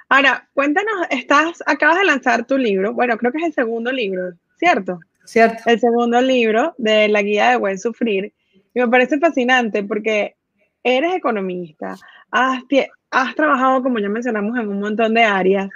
Ahora, 0.10 0.48
cuéntanos, 0.54 1.08
estás, 1.10 1.64
acabas 1.66 1.98
de 1.98 2.06
lanzar 2.06 2.46
tu 2.46 2.58
libro, 2.58 2.94
bueno, 2.94 3.18
creo 3.18 3.32
que 3.32 3.40
es 3.40 3.46
el 3.46 3.54
segundo 3.54 3.92
libro, 3.92 4.32
¿cierto? 4.58 5.00
Cierto. 5.26 5.64
El 5.66 5.80
segundo 5.80 6.22
libro 6.22 6.74
de 6.78 7.10
la 7.10 7.22
guía 7.22 7.50
de 7.50 7.58
buen 7.58 7.78
sufrir. 7.78 8.34
Y 8.74 8.80
me 8.80 8.88
parece 8.88 9.20
fascinante 9.20 9.84
porque 9.84 10.36
eres 10.84 11.16
economista, 11.16 11.96
has, 12.32 12.64
has 13.12 13.36
trabajado, 13.36 13.84
como 13.84 14.00
ya 14.00 14.10
mencionamos, 14.10 14.58
en 14.58 14.68
un 14.68 14.80
montón 14.80 15.14
de 15.14 15.24
áreas. 15.24 15.70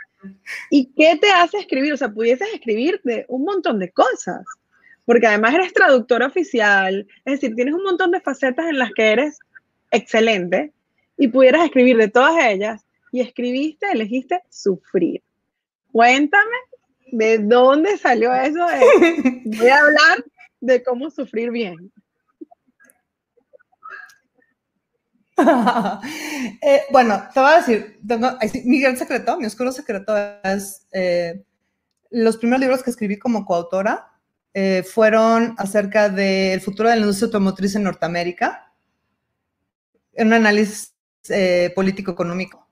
¿Y 0.69 0.91
qué 0.95 1.17
te 1.19 1.31
hace 1.31 1.57
escribir? 1.57 1.93
O 1.93 1.97
sea, 1.97 2.09
pudieses 2.09 2.47
escribir 2.53 3.01
de 3.03 3.25
un 3.27 3.43
montón 3.43 3.79
de 3.79 3.91
cosas, 3.91 4.45
porque 5.05 5.27
además 5.27 5.55
eres 5.55 5.73
traductor 5.73 6.21
oficial, 6.23 7.07
es 7.25 7.33
decir, 7.39 7.55
tienes 7.55 7.73
un 7.73 7.83
montón 7.83 8.11
de 8.11 8.21
facetas 8.21 8.67
en 8.67 8.77
las 8.77 8.91
que 8.91 9.11
eres 9.11 9.39
excelente 9.89 10.71
y 11.17 11.27
pudieras 11.27 11.65
escribir 11.65 11.97
de 11.97 12.07
todas 12.07 12.35
ellas 12.45 12.85
y 13.11 13.21
escribiste, 13.21 13.87
elegiste 13.91 14.41
sufrir. 14.49 15.21
Cuéntame 15.91 16.57
de 17.11 17.39
dónde 17.39 17.97
salió 17.97 18.33
eso. 18.33 18.59
voy 19.45 19.67
a 19.67 19.79
hablar 19.79 20.25
de 20.61 20.83
cómo 20.83 21.09
sufrir 21.09 21.51
bien. 21.51 21.91
Eh, 26.63 26.83
bueno, 26.91 27.23
te 27.33 27.39
voy 27.39 27.51
a 27.51 27.57
decir, 27.57 27.99
mi 28.65 28.79
gran 28.79 28.97
secreto, 28.97 29.37
mi 29.37 29.45
oscuro 29.45 29.71
secreto 29.71 30.15
es 30.43 30.87
eh, 30.91 31.43
los 32.09 32.37
primeros 32.37 32.61
libros 32.61 32.83
que 32.83 32.91
escribí 32.91 33.17
como 33.17 33.45
coautora 33.45 34.11
eh, 34.53 34.83
fueron 34.83 35.55
acerca 35.57 36.09
del 36.09 36.61
futuro 36.61 36.89
de 36.89 36.95
la 36.95 37.01
industria 37.01 37.27
automotriz 37.27 37.75
en 37.75 37.83
Norteamérica, 37.83 38.73
en 40.13 40.27
un 40.27 40.33
análisis 40.33 40.93
político-económico. 41.75 42.67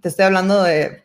Te 0.00 0.08
estoy 0.08 0.26
hablando 0.26 0.62
de 0.62 1.04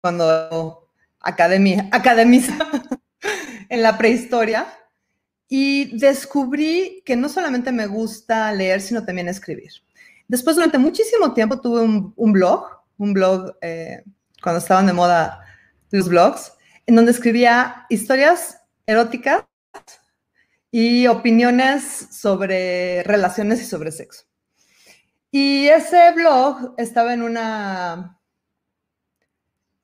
cuando 0.00 0.88
academia, 1.20 1.88
academiza 1.92 2.56
en 3.68 3.82
la 3.82 3.98
prehistoria. 3.98 4.66
Y 5.48 5.96
descubrí 5.98 7.02
que 7.06 7.16
no 7.16 7.28
solamente 7.28 7.72
me 7.72 7.86
gusta 7.86 8.52
leer, 8.52 8.80
sino 8.80 9.04
también 9.04 9.28
escribir. 9.28 9.70
Después, 10.28 10.56
durante 10.56 10.76
muchísimo 10.78 11.32
tiempo, 11.32 11.60
tuve 11.60 11.80
un, 11.80 12.32
blog, 12.32 12.66
un 12.98 13.14
blog 13.14 13.56
eh, 13.62 14.02
cuando 14.42 14.58
estaban 14.58 14.86
de 14.86 14.92
moda 14.92 15.40
los 15.90 16.08
blogs, 16.08 16.52
en 16.86 16.96
donde 16.96 17.12
escribía 17.12 17.86
historias 17.88 18.60
eróticas 18.86 19.44
y 20.70 21.06
opiniones 21.06 22.08
sobre 22.10 23.02
relaciones 23.04 23.60
y 23.62 23.64
sobre 23.64 23.90
sexo. 23.90 24.24
Y 25.30 25.68
ese 25.68 26.12
blog 26.12 26.74
estaba 26.78 27.12
en 27.12 27.22
una, 27.22 28.18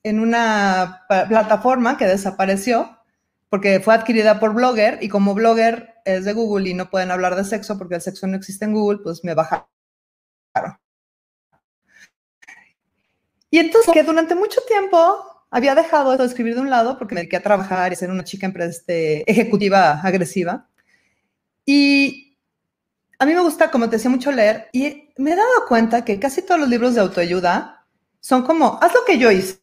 en 0.02 0.21
una 0.21 1.02
plataforma 1.09 1.97
que 1.97 2.06
desapareció 2.06 2.99
porque 3.55 3.79
fue 3.79 3.95
adquirida 3.95 4.41
por 4.41 4.53
Blogger 4.53 4.99
y 5.01 5.09
como 5.09 5.33
Blogger 5.33 5.95
es 6.05 6.25
de 6.25 6.33
Google 6.33 6.69
y 6.69 6.75
no 6.75 6.91
pueden 6.91 7.13
hablar 7.13 7.37
de 7.37 7.45
sexo 7.45 7.79
porque 7.79 7.95
el 7.95 8.01
sexo 8.01 8.27
no 8.27 8.37
existe 8.37 8.65
en 8.65 8.73
Google, 8.73 8.99
pues 8.99 9.23
me 9.23 9.33
bajaron. 9.33 9.69
Y 13.49 13.61
entonces 13.61 13.95
que 13.95 14.03
durante 14.03 14.35
mucho 14.35 14.61
tiempo 14.67 15.47
había 15.51 15.77
dejado 15.77 16.17
de 16.17 16.25
escribir 16.25 16.57
de 16.57 16.63
un 16.63 16.69
lado 16.69 16.99
porque 16.99 17.15
me 17.15 17.21
dediqué 17.21 17.37
a 17.37 17.45
trabajar 17.45 17.93
y 17.93 17.95
ser 17.95 18.11
una 18.11 18.25
chica 18.25 18.53
este, 18.59 19.23
ejecutiva 19.31 20.01
agresiva. 20.01 20.69
Y 21.65 22.37
a 23.21 23.25
mí 23.25 23.35
me 23.35 23.41
gusta, 23.41 23.71
como 23.71 23.89
te 23.89 23.99
decía, 23.99 24.11
mucho 24.11 24.33
leer 24.33 24.69
y 24.73 25.13
me 25.19 25.31
he 25.31 25.37
dado 25.37 25.69
cuenta 25.69 26.05
que 26.05 26.19
casi 26.19 26.43
todos 26.43 26.59
los 26.59 26.69
libros 26.69 26.97
de 26.97 27.03
autoayuda 27.03 27.87
son 28.19 28.43
como, 28.43 28.81
haz 28.83 28.93
lo 28.93 29.05
que 29.05 29.17
yo 29.17 29.31
hice, 29.31 29.61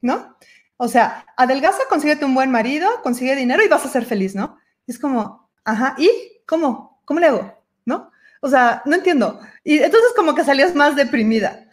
¿no? 0.00 0.36
O 0.76 0.88
sea, 0.88 1.26
adelgaza, 1.36 1.82
consíguete 1.88 2.24
un 2.24 2.34
buen 2.34 2.50
marido, 2.50 2.88
consigue 3.02 3.34
dinero 3.34 3.64
y 3.64 3.68
vas 3.68 3.84
a 3.84 3.88
ser 3.88 4.04
feliz, 4.04 4.34
¿no? 4.34 4.58
es 4.86 4.98
como, 4.98 5.50
ajá, 5.64 5.94
¿y 5.98 6.10
cómo? 6.46 7.00
¿Cómo 7.04 7.20
le 7.20 7.26
hago? 7.26 7.64
¿No? 7.84 8.10
O 8.40 8.48
sea, 8.48 8.82
no 8.84 8.94
entiendo. 8.94 9.40
Y 9.64 9.78
entonces 9.78 10.12
como 10.14 10.34
que 10.34 10.44
salías 10.44 10.74
más 10.74 10.96
deprimida. 10.96 11.68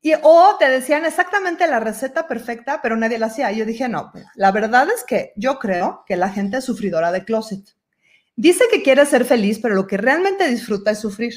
Y, 0.00 0.12
o 0.22 0.56
te 0.58 0.68
decían 0.68 1.06
exactamente 1.06 1.66
la 1.66 1.80
receta 1.80 2.28
perfecta, 2.28 2.82
pero 2.82 2.96
nadie 2.96 3.18
la 3.18 3.26
hacía. 3.26 3.50
Y 3.52 3.56
yo 3.56 3.64
dije, 3.64 3.88
no, 3.88 4.12
la 4.34 4.52
verdad 4.52 4.86
es 4.94 5.04
que 5.04 5.32
yo 5.36 5.58
creo 5.58 6.04
que 6.06 6.16
la 6.16 6.28
gente 6.28 6.58
es 6.58 6.64
sufridora 6.64 7.10
de 7.10 7.24
closet. 7.24 7.64
Dice 8.36 8.64
que 8.70 8.82
quiere 8.82 9.06
ser 9.06 9.24
feliz, 9.24 9.58
pero 9.60 9.74
lo 9.74 9.86
que 9.86 9.96
realmente 9.96 10.46
disfruta 10.48 10.90
es 10.90 10.98
sufrir. 10.98 11.34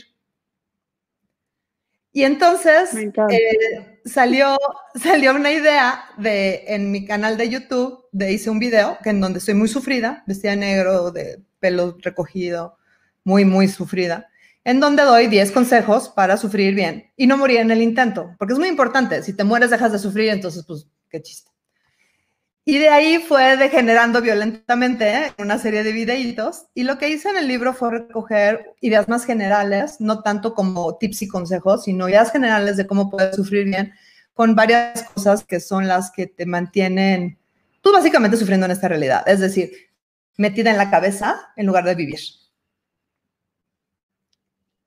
Y 2.11 2.23
entonces 2.23 2.93
eh, 2.93 3.96
salió, 4.07 4.57
salió 4.95 5.35
una 5.35 5.51
idea 5.51 6.05
de, 6.17 6.65
en 6.67 6.91
mi 6.91 7.05
canal 7.05 7.37
de 7.37 7.49
YouTube, 7.49 8.05
de 8.11 8.31
hice 8.31 8.49
un 8.49 8.59
video 8.59 8.97
que 9.03 9.11
en 9.11 9.21
donde 9.21 9.39
estoy 9.39 9.53
muy 9.53 9.67
sufrida, 9.67 10.23
vestida 10.25 10.51
de 10.51 10.57
negro, 10.57 11.11
de 11.11 11.43
pelo 11.59 11.97
recogido, 12.01 12.77
muy, 13.23 13.45
muy 13.45 13.67
sufrida 13.67 14.29
en 14.67 14.81
donde 14.81 15.03
doy 15.03 15.27
10 15.27 15.53
consejos 15.53 16.09
para 16.09 16.35
sufrir 16.35 16.75
bien 16.75 17.09
y 17.15 17.25
no 17.25 17.37
morir 17.37 17.59
en 17.61 17.71
el 17.71 17.81
intento, 17.81 18.35
porque 18.37 18.51
es 18.51 18.59
muy 18.59 18.67
importante. 18.67 19.23
Si 19.23 19.31
te 19.31 19.45
mueres, 19.45 19.69
dejas 19.69 19.93
de 19.93 19.97
sufrir, 19.97 20.27
entonces, 20.27 20.65
pues, 20.67 20.85
qué 21.09 21.21
chiste. 21.21 21.49
Y 22.69 22.79
de 22.79 22.89
ahí 22.89 23.19
fue 23.19 23.55
degenerando 23.55 24.21
violentamente 24.21 25.09
¿eh? 25.09 25.33
una 25.37 25.57
serie 25.57 25.83
de 25.83 25.93
videitos. 25.93 26.65
Y 26.73 26.83
lo 26.83 26.97
que 26.97 27.07
hice 27.07 27.29
en 27.29 27.37
el 27.37 27.47
libro 27.47 27.73
fue 27.73 27.91
recoger 27.91 28.73
ideas 28.81 29.07
más 29.07 29.23
generales, 29.23 30.01
no 30.01 30.21
tanto 30.21 30.53
como 30.53 30.97
tips 30.97 31.21
y 31.21 31.27
consejos, 31.29 31.85
sino 31.85 32.09
ideas 32.09 32.29
generales 32.29 32.75
de 32.75 32.85
cómo 32.85 33.09
puedes 33.09 33.37
sufrir 33.37 33.63
bien, 33.63 33.93
con 34.33 34.53
varias 34.53 35.03
cosas 35.03 35.45
que 35.45 35.61
son 35.61 35.87
las 35.87 36.11
que 36.11 36.27
te 36.27 36.45
mantienen, 36.45 37.39
tú 37.79 37.93
básicamente 37.93 38.35
sufriendo 38.35 38.65
en 38.65 38.73
esta 38.73 38.89
realidad. 38.89 39.23
Es 39.25 39.39
decir, 39.39 39.71
metida 40.35 40.69
en 40.69 40.77
la 40.77 40.91
cabeza 40.91 41.53
en 41.55 41.67
lugar 41.67 41.85
de 41.85 41.95
vivir. 41.95 42.19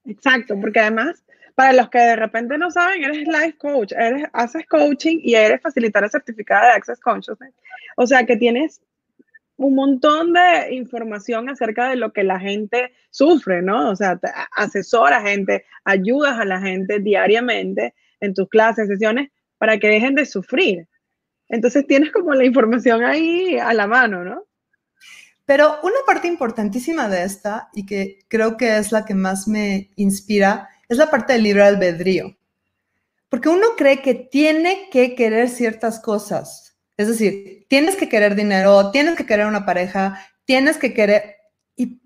Exacto, 0.04 0.54
porque 0.60 0.80
además, 0.80 1.24
para 1.60 1.74
los 1.74 1.90
que 1.90 1.98
de 1.98 2.16
repente 2.16 2.56
no 2.56 2.70
saben, 2.70 3.04
eres 3.04 3.28
life 3.28 3.58
coach, 3.58 3.92
eres, 3.92 4.26
haces 4.32 4.66
coaching 4.66 5.18
y 5.22 5.34
eres 5.34 5.60
facilitadora 5.60 6.08
certificada 6.08 6.68
de 6.68 6.72
Access 6.72 6.98
Consciousness. 7.00 7.52
O 7.98 8.06
sea 8.06 8.24
que 8.24 8.38
tienes 8.38 8.80
un 9.56 9.74
montón 9.74 10.32
de 10.32 10.74
información 10.74 11.50
acerca 11.50 11.90
de 11.90 11.96
lo 11.96 12.14
que 12.14 12.24
la 12.24 12.40
gente 12.40 12.94
sufre, 13.10 13.60
¿no? 13.60 13.90
O 13.90 13.94
sea, 13.94 14.18
asesoras 14.56 15.22
gente, 15.22 15.66
ayudas 15.84 16.38
a 16.38 16.46
la 16.46 16.62
gente 16.62 16.98
diariamente 16.98 17.92
en 18.20 18.32
tus 18.32 18.48
clases, 18.48 18.88
sesiones, 18.88 19.28
para 19.58 19.78
que 19.78 19.88
dejen 19.88 20.14
de 20.14 20.24
sufrir. 20.24 20.88
Entonces 21.50 21.86
tienes 21.86 22.10
como 22.10 22.32
la 22.32 22.46
información 22.46 23.04
ahí 23.04 23.58
a 23.58 23.74
la 23.74 23.86
mano, 23.86 24.24
¿no? 24.24 24.46
Pero 25.44 25.78
una 25.82 25.96
parte 26.06 26.26
importantísima 26.26 27.06
de 27.10 27.22
esta, 27.22 27.68
y 27.74 27.84
que 27.84 28.20
creo 28.28 28.56
que 28.56 28.78
es 28.78 28.92
la 28.92 29.04
que 29.04 29.14
más 29.14 29.46
me 29.46 29.90
inspira, 29.96 30.70
es 30.90 30.98
la 30.98 31.10
parte 31.10 31.32
del 31.32 31.44
libre 31.44 31.62
albedrío. 31.62 32.36
Porque 33.30 33.48
uno 33.48 33.68
cree 33.78 34.02
que 34.02 34.14
tiene 34.14 34.90
que 34.90 35.14
querer 35.14 35.48
ciertas 35.48 36.00
cosas. 36.00 36.76
Es 36.98 37.08
decir, 37.08 37.64
tienes 37.68 37.96
que 37.96 38.10
querer 38.10 38.34
dinero, 38.34 38.90
tienes 38.90 39.16
que 39.16 39.24
querer 39.24 39.46
una 39.46 39.64
pareja, 39.64 40.20
tienes 40.44 40.76
que 40.76 40.92
querer... 40.92 41.36
¿Y 41.76 42.02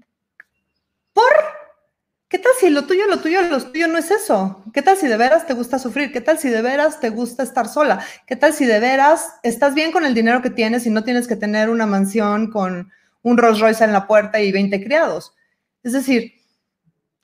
por? 1.13 1.33
¿Qué 2.29 2.39
tal 2.39 2.53
si 2.61 2.71
lo 2.71 2.85
tuyo, 2.85 3.09
lo 3.09 3.19
tuyo, 3.19 3.43
lo 3.43 3.61
tuyo 3.61 3.89
no 3.89 3.99
es 3.99 4.13
eso? 4.13 4.63
¿Qué 4.73 4.83
tal 4.83 4.97
si 4.97 5.09
de 5.09 5.17
veras 5.17 5.47
te 5.47 5.55
gusta 5.55 5.81
sufrir? 5.81 6.13
¿Qué 6.13 6.21
tal 6.21 6.39
si 6.39 6.49
de 6.49 6.63
veras 6.63 7.01
te 7.01 7.09
gusta 7.09 7.43
estar 7.43 7.69
sola? 7.69 8.05
¿Qué 8.27 8.37
tal 8.37 8.53
si 8.53 8.67
de 8.67 8.79
veras 8.79 9.35
estás 9.43 9.75
bien 9.75 9.91
con 9.91 10.05
el 10.05 10.15
dinero 10.15 10.43
que 10.43 10.51
tienes 10.51 10.87
y 10.87 10.91
no 10.91 11.03
tienes 11.03 11.27
que 11.27 11.37
tener 11.37 11.71
una 11.71 11.87
mansión 11.87 12.53
con 12.53 12.93
un 13.25 13.39
Rolls 13.39 13.59
Royce 13.59 13.83
en 13.83 13.93
la 13.93 14.07
puerta 14.07 14.41
y 14.41 14.53
20 14.53 14.85
criados. 14.85 15.35
Es 15.83 15.93
decir, 15.93 16.35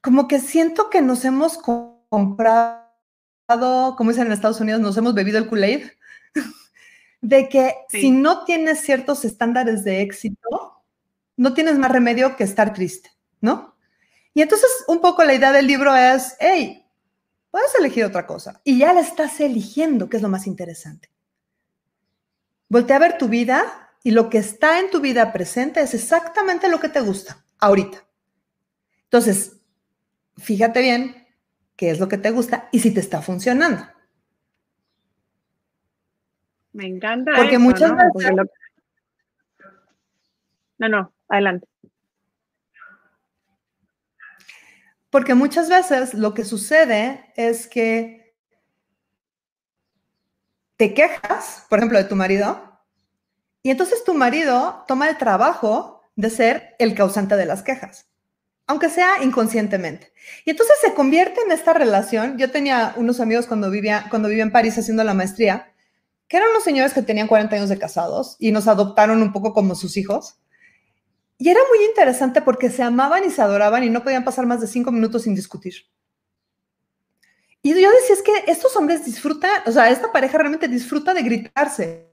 como 0.00 0.28
que 0.28 0.40
siento 0.40 0.90
que 0.90 1.02
nos 1.02 1.25
hemos 1.25 1.59
comprado, 1.59 2.87
como 3.97 4.11
dicen 4.11 4.26
en 4.26 4.33
Estados 4.33 4.61
Unidos, 4.61 4.80
nos 4.80 4.97
hemos 4.97 5.14
bebido 5.14 5.38
el 5.38 5.49
Kool-Aid, 5.49 5.87
de 7.21 7.49
que 7.49 7.75
si 7.88 8.11
no 8.11 8.45
tienes 8.45 8.80
ciertos 8.80 9.25
estándares 9.25 9.85
de 9.85 10.00
éxito, 10.00 10.83
no 11.37 11.54
tienes 11.54 11.78
más 11.78 11.90
remedio 11.90 12.37
que 12.37 12.45
estar 12.45 12.73
triste, 12.73 13.11
¿no? 13.40 13.76
Y 14.35 14.42
entonces 14.42 14.71
un 14.88 15.00
poco 15.00 15.25
la 15.25 15.35
idea 15.35 15.52
del 15.52 15.66
libro 15.66 15.95
es, 15.95 16.37
hey, 16.38 16.87
puedes 17.50 17.75
elegir 17.75 18.04
otra 18.04 18.26
cosa. 18.26 18.61
Y 18.64 18.78
ya 18.78 18.92
la 18.92 19.00
estás 19.00 19.40
eligiendo, 19.40 20.09
que 20.09 20.16
es 20.16 20.23
lo 20.23 20.28
más 20.28 20.47
interesante. 20.47 21.11
Voltea 22.69 22.97
a 22.97 23.00
ver 23.00 23.19
tu 23.19 23.28
vida 23.28 23.90
y 24.02 24.12
lo 24.12 24.30
que 24.30 24.38
está 24.38 24.78
en 24.78 24.90
tu 24.90 25.00
vida 25.00 25.33
presente 25.33 25.80
es 25.80 25.95
exactamente 25.95 26.69
lo 26.69 26.78
que 26.78 26.88
te 26.88 27.00
gusta 27.00 27.45
ahorita. 27.59 28.04
Entonces, 29.04 29.60
fíjate 30.40 30.80
bien 30.80 31.26
qué 31.76 31.90
es 31.90 32.00
lo 32.00 32.09
que 32.09 32.18
te 32.18 32.30
gusta 32.30 32.68
y 32.73 32.80
si 32.80 32.92
te 32.92 33.00
está 33.00 33.23
funcionando. 33.23 33.87
Me 36.73 36.87
encanta. 36.87 37.32
Porque 37.37 37.59
muchas 37.59 37.92
veces... 37.92 38.32
No, 40.78 40.88
no, 40.88 41.12
adelante. 41.28 41.66
Porque 45.11 45.35
muchas 45.35 45.68
veces 45.68 46.14
lo 46.14 46.35
que 46.35 46.44
sucede 46.44 47.32
es 47.37 47.66
que 47.66 48.35
te 50.76 50.94
quejas, 50.94 51.66
por 51.68 51.78
ejemplo, 51.78 51.99
de 51.99 52.04
tu 52.04 52.16
marido, 52.16 52.80
y 53.62 53.70
entonces 53.70 54.04
tu 54.04 54.14
marido 54.14 54.85
toma 54.88 55.11
el 55.11 55.18
trabajo 55.18 56.02
de 56.16 56.30
ser 56.30 56.75
el 56.78 56.94
causante 56.94 57.37
de 57.37 57.44
las 57.44 57.62
quejas, 57.62 58.10
aunque 58.70 58.88
sea 58.88 59.20
inconscientemente. 59.20 60.12
Y 60.44 60.50
entonces 60.50 60.76
se 60.80 60.94
convierte 60.94 61.40
en 61.44 61.50
esta 61.50 61.72
relación. 61.72 62.38
Yo 62.38 62.52
tenía 62.52 62.94
unos 62.96 63.18
amigos 63.18 63.48
cuando 63.48 63.68
vivía, 63.68 64.06
cuando 64.10 64.28
vivía 64.28 64.44
en 64.44 64.52
París 64.52 64.78
haciendo 64.78 65.02
la 65.02 65.12
maestría, 65.12 65.72
que 66.28 66.36
eran 66.36 66.50
unos 66.50 66.62
señores 66.62 66.94
que 66.94 67.02
tenían 67.02 67.26
40 67.26 67.56
años 67.56 67.68
de 67.68 67.80
casados 67.80 68.36
y 68.38 68.52
nos 68.52 68.68
adoptaron 68.68 69.22
un 69.22 69.32
poco 69.32 69.52
como 69.52 69.74
sus 69.74 69.96
hijos. 69.96 70.38
Y 71.36 71.48
era 71.48 71.58
muy 71.68 71.84
interesante 71.84 72.42
porque 72.42 72.70
se 72.70 72.84
amaban 72.84 73.24
y 73.24 73.30
se 73.30 73.42
adoraban 73.42 73.82
y 73.82 73.90
no 73.90 74.04
podían 74.04 74.22
pasar 74.22 74.46
más 74.46 74.60
de 74.60 74.68
cinco 74.68 74.92
minutos 74.92 75.22
sin 75.22 75.34
discutir. 75.34 75.74
Y 77.62 77.70
yo 77.70 77.90
decía, 77.90 78.14
es 78.14 78.22
que 78.22 78.52
estos 78.52 78.76
hombres 78.76 79.04
disfrutan, 79.04 79.50
o 79.66 79.72
sea, 79.72 79.90
esta 79.90 80.12
pareja 80.12 80.38
realmente 80.38 80.68
disfruta 80.68 81.12
de 81.12 81.22
gritarse, 81.22 82.06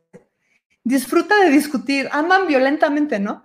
disfruta 0.84 1.40
de 1.40 1.52
discutir, 1.52 2.10
aman 2.12 2.48
violentamente, 2.48 3.20
¿no? 3.20 3.44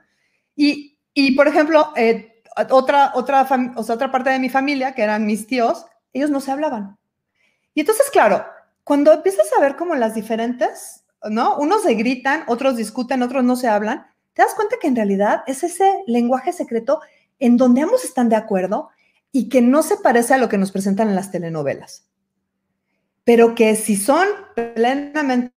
Y, 0.56 0.98
y 1.12 1.32
por 1.32 1.46
ejemplo, 1.46 1.92
eh, 1.94 2.31
otra, 2.70 3.12
otra, 3.14 3.46
otra 3.76 4.10
parte 4.12 4.30
de 4.30 4.38
mi 4.38 4.48
familia, 4.48 4.94
que 4.94 5.02
eran 5.02 5.26
mis 5.26 5.46
tíos, 5.46 5.86
ellos 6.12 6.30
no 6.30 6.40
se 6.40 6.50
hablaban. 6.50 6.98
Y 7.74 7.80
entonces, 7.80 8.10
claro, 8.10 8.44
cuando 8.84 9.12
empiezas 9.12 9.46
a 9.56 9.60
ver 9.60 9.76
como 9.76 9.94
las 9.94 10.14
diferentes, 10.14 11.04
¿no? 11.30 11.56
Unos 11.56 11.82
se 11.82 11.94
gritan, 11.94 12.44
otros 12.48 12.76
discuten, 12.76 13.22
otros 13.22 13.44
no 13.44 13.56
se 13.56 13.68
hablan, 13.68 14.06
te 14.34 14.42
das 14.42 14.54
cuenta 14.54 14.76
que 14.80 14.88
en 14.88 14.96
realidad 14.96 15.42
es 15.46 15.62
ese 15.62 16.02
lenguaje 16.06 16.52
secreto 16.52 17.00
en 17.38 17.56
donde 17.56 17.82
ambos 17.82 18.04
están 18.04 18.28
de 18.28 18.36
acuerdo 18.36 18.90
y 19.30 19.48
que 19.48 19.60
no 19.62 19.82
se 19.82 19.96
parece 19.96 20.34
a 20.34 20.38
lo 20.38 20.48
que 20.48 20.58
nos 20.58 20.72
presentan 20.72 21.08
en 21.08 21.14
las 21.14 21.30
telenovelas. 21.30 22.08
Pero 23.24 23.54
que 23.54 23.76
si 23.76 23.96
son 23.96 24.26
plenamente 24.74 25.52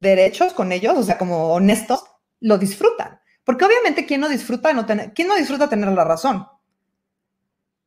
derechos 0.00 0.52
con 0.52 0.72
ellos, 0.72 0.96
o 0.96 1.02
sea, 1.02 1.18
como 1.18 1.52
honestos, 1.52 2.04
lo 2.40 2.58
disfrutan. 2.58 3.20
Porque 3.46 3.64
obviamente, 3.64 4.04
¿quién 4.04 4.20
no 4.20 4.28
disfruta 4.28 4.72
no 4.72 4.84
tener, 4.84 5.12
quién 5.14 5.28
no 5.28 5.36
disfruta 5.36 5.68
tener 5.68 5.88
la 5.90 6.02
razón? 6.02 6.44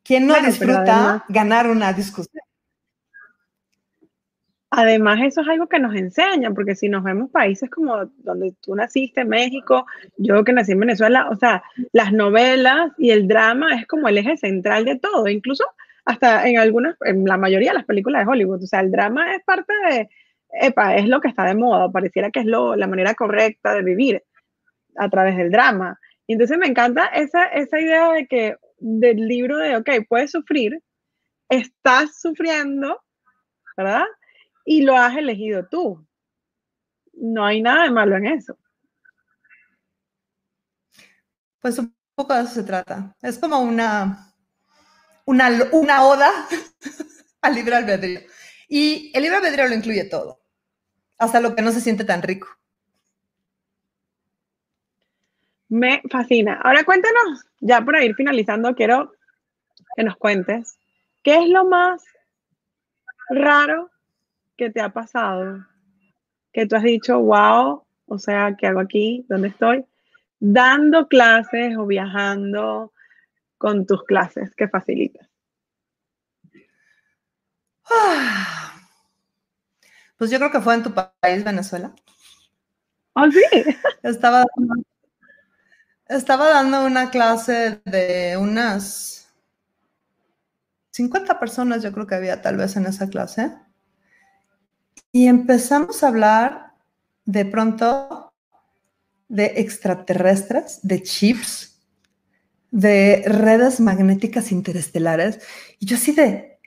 ¿Quién 0.04 0.26
no 0.26 0.34
disfruta 0.42 1.26
ganar 1.28 1.70
una 1.70 1.92
discusión? 1.92 2.42
Además, 4.70 5.20
eso 5.22 5.42
es 5.42 5.48
algo 5.50 5.68
que 5.68 5.80
nos 5.80 5.94
enseñan, 5.96 6.54
porque 6.54 6.76
si 6.76 6.88
nos 6.88 7.04
vemos 7.04 7.30
países 7.30 7.70
como 7.70 8.06
donde 8.20 8.54
tú 8.62 8.74
naciste, 8.74 9.26
México, 9.26 9.86
yo 10.16 10.46
que 10.46 10.54
nací 10.54 10.72
en 10.72 10.80
Venezuela, 10.80 11.28
o 11.30 11.36
sea, 11.36 11.62
las 11.92 12.14
novelas 12.14 12.94
y 12.98 13.12
el 13.12 13.28
drama 13.28 13.76
es 13.76 13.86
como 13.86 14.08
el 14.08 14.18
eje 14.18 14.38
central 14.38 14.86
de 14.86 14.98
todo, 14.98 15.28
incluso 15.28 15.66
hasta 16.06 16.48
en 16.48 16.58
algunas, 16.58 16.96
en 17.02 17.26
la 17.26 17.36
mayoría 17.36 17.72
de 17.72 17.80
las 17.80 17.86
películas 17.86 18.24
de 18.26 18.32
Hollywood, 18.32 18.64
o 18.64 18.68
sea, 18.68 18.80
el 18.80 18.92
drama 18.92 19.36
es 19.36 19.44
parte 19.44 19.74
de, 19.90 20.10
epa, 20.54 20.96
es 20.96 21.10
lo 21.10 21.20
que 21.20 21.28
está 21.28 21.44
de 21.44 21.56
moda, 21.56 21.92
pareciera 21.92 22.32
que 22.32 22.40
es 22.40 22.46
lo, 22.46 22.78
la 22.78 22.88
manera 22.88 23.14
correcta 23.14 23.74
de 23.74 23.84
vivir 23.84 24.24
a 25.00 25.10
través 25.10 25.38
del 25.38 25.52
drama. 25.52 26.00
Y 26.28 26.34
entonces 26.34 26.58
me 26.58 26.68
encanta 26.68 27.08
esa, 27.08 27.46
esa 27.46 27.80
idea 27.80 28.12
de 28.12 28.28
que 28.28 28.56
del 28.78 29.28
libro 29.28 29.58
de, 29.58 29.78
ok, 29.78 29.90
puedes 30.08 30.32
sufrir, 30.32 30.80
estás 31.50 32.22
sufriendo, 32.22 33.02
¿verdad? 33.76 34.06
y 34.70 34.84
lo 34.84 34.96
has 34.96 35.18
elegido 35.18 35.68
tú. 35.68 36.06
No 37.14 37.44
hay 37.44 37.60
nada 37.60 37.86
de 37.86 37.90
malo 37.90 38.16
en 38.18 38.28
eso. 38.28 38.56
Pues 41.60 41.80
un 41.80 41.96
poco 42.14 42.36
de 42.36 42.44
eso 42.44 42.54
se 42.54 42.64
trata. 42.64 43.16
Es 43.24 43.40
como 43.40 43.62
una, 43.62 44.32
una, 45.26 45.50
una 45.72 46.04
oda 46.04 46.30
al 47.42 47.56
libre 47.56 47.78
albedrío. 47.78 48.22
Y 48.68 49.12
el 49.16 49.24
libre 49.24 49.38
albedrío 49.38 49.68
lo 49.68 49.74
incluye 49.74 50.04
todo, 50.04 50.40
hasta 51.18 51.42
lo 51.42 51.56
que 51.56 51.64
no 51.64 51.72
se 51.72 51.82
siente 51.82 52.06
tan 52.06 52.22
rico. 52.22 52.48
Me 55.70 56.02
fascina. 56.10 56.60
Ahora 56.64 56.84
cuéntanos, 56.84 57.46
ya 57.60 57.82
para 57.82 58.04
ir 58.04 58.16
finalizando, 58.16 58.76
quiero 58.76 59.14
que 59.96 60.04
nos 60.04 60.18
cuentes, 60.18 60.78
¿qué 61.24 61.38
es 61.38 61.50
lo 61.50 61.66
más 61.66 62.04
raro 63.30 63.90
¿Qué 64.60 64.70
te 64.70 64.82
ha 64.82 64.90
pasado? 64.90 65.66
Que 66.52 66.66
tú 66.66 66.76
has 66.76 66.84
dicho, 66.84 67.18
wow, 67.18 67.82
o 68.08 68.20
sea, 68.20 68.58
¿qué 68.60 68.68
hago 68.68 68.82
aquí? 68.82 69.26
¿Dónde 69.30 69.48
estoy? 69.48 69.86
Dando 70.38 71.08
clases 71.08 71.78
o 71.78 71.86
viajando 71.86 72.92
con 73.58 73.86
tus 73.86 74.04
clases 74.04 74.54
¿Qué 74.58 74.68
facilitas. 74.68 75.30
Pues 80.18 80.30
yo 80.30 80.40
creo 80.40 80.52
que 80.52 80.60
fue 80.60 80.76
en 80.76 80.84
tu 80.84 80.94
país, 80.94 81.46
Venezuela. 81.46 81.94
¿Ah, 83.16 83.30
sí? 83.32 83.64
Estaba, 84.04 84.44
estaba 86.10 86.50
dando 86.50 86.86
una 86.86 87.12
clase 87.12 87.82
de 87.86 88.36
unas 88.36 89.32
50 90.92 91.40
personas, 91.40 91.84
yo 91.84 91.94
creo 91.94 92.08
que 92.08 92.16
había 92.16 92.42
tal 92.42 92.58
vez 92.58 92.76
en 92.76 92.88
esa 92.88 93.08
clase. 93.10 93.54
Y 95.12 95.28
empezamos 95.28 96.04
a 96.04 96.08
hablar 96.08 96.74
de 97.26 97.46
pronto 97.46 98.34
de 99.28 99.46
extraterrestres, 99.58 100.80
de 100.82 101.04
chips, 101.04 101.80
de 102.72 103.24
redes 103.28 103.80
magnéticas 103.80 104.52
interestelares. 104.52 105.40
Y 105.80 105.86
yo 105.86 105.96
así 105.96 106.12
de, 106.12 106.60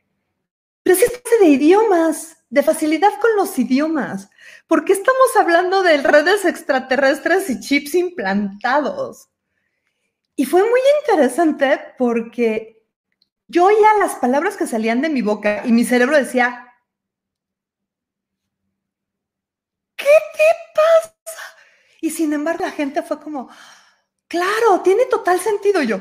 pero 0.83 0.97
si 0.97 1.05
de 1.41 1.49
idiomas, 1.49 2.37
de 2.49 2.63
facilidad 2.63 3.11
con 3.21 3.35
los 3.37 3.59
idiomas. 3.59 4.31
¿Por 4.67 4.85
qué 4.85 4.93
estamos 4.93 5.37
hablando 5.39 5.83
de 5.83 5.97
redes 5.99 6.45
extraterrestres 6.45 7.51
y 7.51 7.61
chips 7.61 7.95
implantados? 7.95 9.32
Y 10.37 10.47
fue 10.47 10.63
muy 10.63 10.81
interesante 11.01 11.81
porque 11.99 12.83
yo 13.49 13.67
oía 13.67 13.95
las 13.99 14.15
palabras 14.17 14.57
que 14.57 14.67
salían 14.67 15.03
de 15.03 15.11
mi 15.11 15.23
boca 15.23 15.63
y 15.65 15.73
mi 15.73 15.85
cerebro 15.85 16.17
decía, 16.17 16.75
¿qué 19.97 20.05
te 20.05 20.45
pasa? 20.75 21.43
Y 22.01 22.11
sin 22.11 22.33
embargo 22.33 22.65
la 22.65 22.71
gente 22.71 23.03
fue 23.03 23.21
como, 23.21 23.51
claro, 24.27 24.81
tiene 24.83 25.07
total 25.07 25.39
sentido 25.39 25.83
yo. 25.83 26.01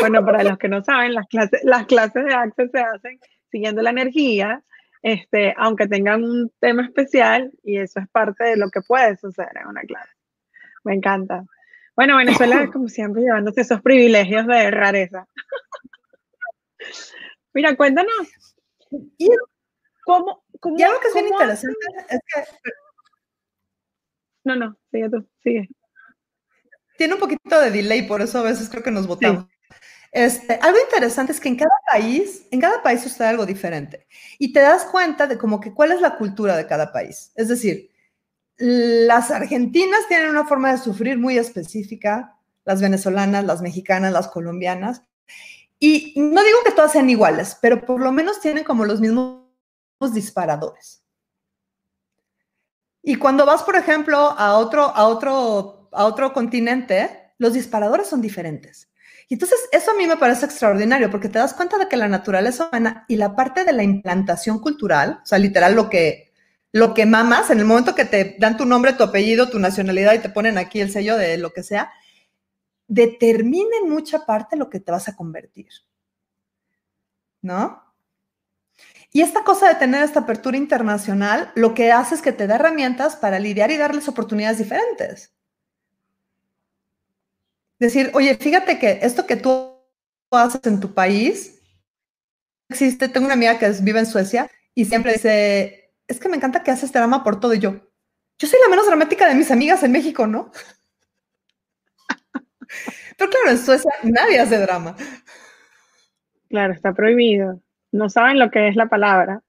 Bueno, 0.00 0.24
para 0.24 0.42
los 0.42 0.58
que 0.58 0.68
no 0.68 0.82
saben, 0.82 1.14
las 1.14 1.26
clases, 1.28 1.60
las 1.62 1.86
clases 1.86 2.24
de 2.24 2.34
Access 2.34 2.70
se 2.72 2.80
hacen 2.80 3.20
siguiendo 3.50 3.82
la 3.82 3.90
energía, 3.90 4.64
este, 5.04 5.54
aunque 5.58 5.86
tengan 5.86 6.24
un 6.24 6.50
tema 6.58 6.82
especial, 6.82 7.52
y 7.62 7.76
eso 7.76 8.00
es 8.00 8.08
parte 8.08 8.42
de 8.42 8.56
lo 8.56 8.70
que 8.70 8.80
puede 8.80 9.18
suceder 9.18 9.52
en 9.60 9.68
una 9.68 9.82
clase. 9.82 10.10
Me 10.82 10.94
encanta. 10.94 11.44
Bueno, 11.94 12.16
Venezuela 12.16 12.62
es 12.62 12.70
como 12.72 12.88
siempre 12.88 13.20
llevándose 13.20 13.60
esos 13.60 13.82
privilegios 13.82 14.46
de 14.46 14.70
rareza. 14.70 15.28
Mira, 17.52 17.76
cuéntanos, 17.76 18.56
y 19.18 19.28
cómo, 20.06 20.42
cómo, 20.58 20.76
algo 20.82 21.00
que 21.00 21.08
es 21.08 21.14
bien 21.14 21.28
interesante 21.28 21.76
es 22.08 22.20
que... 22.34 22.70
No, 24.44 24.56
no, 24.56 24.78
sigue 24.90 25.10
tú, 25.10 25.28
sigue. 25.42 25.68
Tiene 26.96 27.12
un 27.12 27.20
poquito 27.20 27.60
de 27.60 27.70
delay, 27.70 28.08
por 28.08 28.22
eso 28.22 28.38
a 28.38 28.42
veces 28.42 28.70
creo 28.70 28.82
que 28.82 28.90
nos 28.90 29.06
votamos. 29.06 29.48
Este, 30.14 30.60
algo 30.62 30.78
interesante 30.78 31.32
es 31.32 31.40
que 31.40 31.48
en 31.48 31.56
cada 31.56 31.74
país, 31.90 32.46
en 32.52 32.60
cada 32.60 32.80
país 32.84 33.02
sucede 33.02 33.26
algo 33.26 33.44
diferente. 33.44 34.06
Y 34.38 34.52
te 34.52 34.60
das 34.60 34.84
cuenta 34.84 35.26
de 35.26 35.36
como 35.36 35.58
que 35.60 35.74
cuál 35.74 35.90
es 35.90 36.00
la 36.00 36.16
cultura 36.16 36.56
de 36.56 36.68
cada 36.68 36.92
país. 36.92 37.32
Es 37.34 37.48
decir, 37.48 37.90
las 38.56 39.32
argentinas 39.32 40.06
tienen 40.06 40.30
una 40.30 40.46
forma 40.46 40.70
de 40.70 40.78
sufrir 40.78 41.18
muy 41.18 41.36
específica, 41.36 42.38
las 42.64 42.80
venezolanas, 42.80 43.44
las 43.44 43.60
mexicanas, 43.60 44.12
las 44.12 44.28
colombianas. 44.28 45.02
Y 45.80 46.14
no 46.16 46.44
digo 46.44 46.58
que 46.64 46.70
todas 46.70 46.92
sean 46.92 47.10
iguales, 47.10 47.58
pero 47.60 47.84
por 47.84 48.00
lo 48.00 48.12
menos 48.12 48.40
tienen 48.40 48.62
como 48.62 48.84
los 48.84 49.00
mismos 49.00 49.42
disparadores. 50.12 51.02
Y 53.02 53.16
cuando 53.16 53.44
vas, 53.44 53.64
por 53.64 53.74
ejemplo, 53.74 54.16
a 54.16 54.58
otro, 54.58 54.84
a 54.84 55.08
otro, 55.08 55.88
a 55.90 56.04
otro 56.04 56.32
continente, 56.32 57.32
los 57.38 57.52
disparadores 57.52 58.06
son 58.06 58.20
diferentes. 58.20 58.93
Entonces 59.34 59.68
eso 59.72 59.90
a 59.90 59.94
mí 59.94 60.06
me 60.06 60.16
parece 60.16 60.46
extraordinario 60.46 61.10
porque 61.10 61.28
te 61.28 61.40
das 61.40 61.54
cuenta 61.54 61.76
de 61.76 61.88
que 61.88 61.96
la 61.96 62.06
naturaleza 62.06 62.68
humana 62.68 63.04
y 63.08 63.16
la 63.16 63.34
parte 63.34 63.64
de 63.64 63.72
la 63.72 63.82
implantación 63.82 64.60
cultural, 64.60 65.18
o 65.24 65.26
sea, 65.26 65.40
literal 65.40 65.74
lo 65.74 65.90
que, 65.90 66.32
lo 66.70 66.94
que 66.94 67.04
mamas, 67.04 67.50
en 67.50 67.58
el 67.58 67.64
momento 67.64 67.96
que 67.96 68.04
te 68.04 68.36
dan 68.38 68.56
tu 68.56 68.64
nombre, 68.64 68.92
tu 68.92 69.02
apellido, 69.02 69.50
tu 69.50 69.58
nacionalidad 69.58 70.14
y 70.14 70.20
te 70.20 70.28
ponen 70.28 70.56
aquí 70.56 70.80
el 70.80 70.92
sello 70.92 71.16
de 71.16 71.36
lo 71.36 71.52
que 71.52 71.64
sea, 71.64 71.90
determina 72.86 73.76
en 73.82 73.90
mucha 73.90 74.24
parte 74.24 74.54
lo 74.54 74.70
que 74.70 74.78
te 74.78 74.92
vas 74.92 75.08
a 75.08 75.16
convertir. 75.16 75.66
¿No? 77.42 77.82
Y 79.10 79.22
esta 79.22 79.42
cosa 79.42 79.66
de 79.66 79.74
tener 79.74 80.04
esta 80.04 80.20
apertura 80.20 80.56
internacional, 80.56 81.50
lo 81.56 81.74
que 81.74 81.90
hace 81.90 82.14
es 82.14 82.22
que 82.22 82.32
te 82.32 82.46
da 82.46 82.54
herramientas 82.54 83.16
para 83.16 83.40
lidiar 83.40 83.72
y 83.72 83.78
darles 83.78 84.06
oportunidades 84.06 84.58
diferentes. 84.58 85.34
Decir, 87.78 88.10
oye, 88.14 88.36
fíjate 88.36 88.78
que 88.78 89.00
esto 89.02 89.26
que 89.26 89.36
tú 89.36 89.74
haces 90.30 90.60
en 90.64 90.80
tu 90.80 90.94
país, 90.94 91.60
existe, 92.68 93.08
tengo 93.08 93.26
una 93.26 93.34
amiga 93.34 93.58
que 93.58 93.70
vive 93.82 94.00
en 94.00 94.06
Suecia 94.06 94.50
y 94.74 94.84
siempre 94.84 95.12
dice, 95.12 95.92
es 96.08 96.18
que 96.18 96.28
me 96.28 96.36
encanta 96.36 96.62
que 96.62 96.70
haces 96.70 96.92
drama 96.92 97.24
por 97.24 97.40
todo 97.40 97.54
y 97.54 97.58
yo. 97.58 97.80
Yo 98.38 98.48
soy 98.48 98.58
la 98.62 98.68
menos 98.68 98.86
dramática 98.86 99.28
de 99.28 99.34
mis 99.34 99.50
amigas 99.50 99.82
en 99.82 99.92
México, 99.92 100.26
¿no? 100.26 100.50
Pero 103.16 103.30
claro, 103.30 103.50
en 103.50 103.58
Suecia 103.58 103.90
nadie 104.02 104.40
hace 104.40 104.58
drama. 104.58 104.96
Claro, 106.48 106.72
está 106.72 106.92
prohibido. 106.92 107.60
No 107.92 108.08
saben 108.08 108.38
lo 108.38 108.50
que 108.50 108.68
es 108.68 108.76
la 108.76 108.88
palabra. 108.88 109.42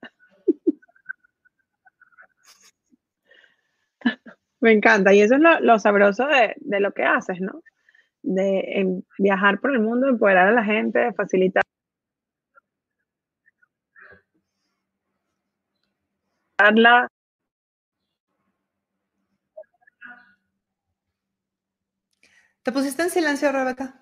Me 4.60 4.72
encanta. 4.72 5.14
Y 5.14 5.22
eso 5.22 5.36
es 5.36 5.42
lo, 5.62 5.80
sabroso 5.80 6.28
de, 6.28 6.80
lo 6.80 6.94
que 6.94 7.04
haces, 7.04 7.42
¿no? 7.42 7.62
De 8.26 9.04
viajar 9.20 9.60
por 9.60 9.72
el 9.72 9.80
mundo, 9.82 10.08
empoderar 10.10 10.48
a 10.48 10.52
la 10.52 10.64
gente, 10.64 11.14
facilitar 11.14 11.64
la 16.74 17.08
¿Te 22.64 22.72
pusiste 22.72 23.04
en 23.04 23.12
silencio, 23.12 23.52
Rebeca? 23.52 24.00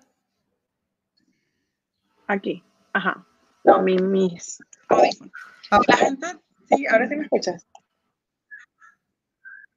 Aquí, 2.26 2.62
ajá. 2.94 3.26
No, 3.64 3.82
mi, 3.82 3.96
mis. 3.98 4.58
La 5.88 5.96
gente 5.96 6.26
Sí, 6.68 6.86
ahora 6.86 7.08
sí 7.08 7.16
me 7.16 7.24
escuchas. 7.24 7.66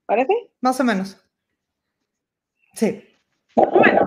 ¿Ahora 0.07 0.25
sí? 0.25 0.49
Más 0.61 0.79
o 0.79 0.83
menos. 0.85 1.17
Sí. 2.73 3.03
Bueno. 3.55 4.05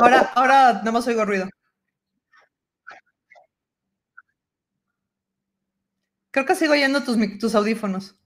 Ahora, 0.00 0.32
ahora 0.34 0.80
no 0.84 0.92
más 0.92 1.06
oigo 1.06 1.24
ruido. 1.24 1.48
Creo 6.30 6.46
que 6.46 6.54
sigo 6.54 6.72
oyendo 6.72 7.02
tus, 7.02 7.16
tus 7.38 7.54
audífonos. 7.54 8.16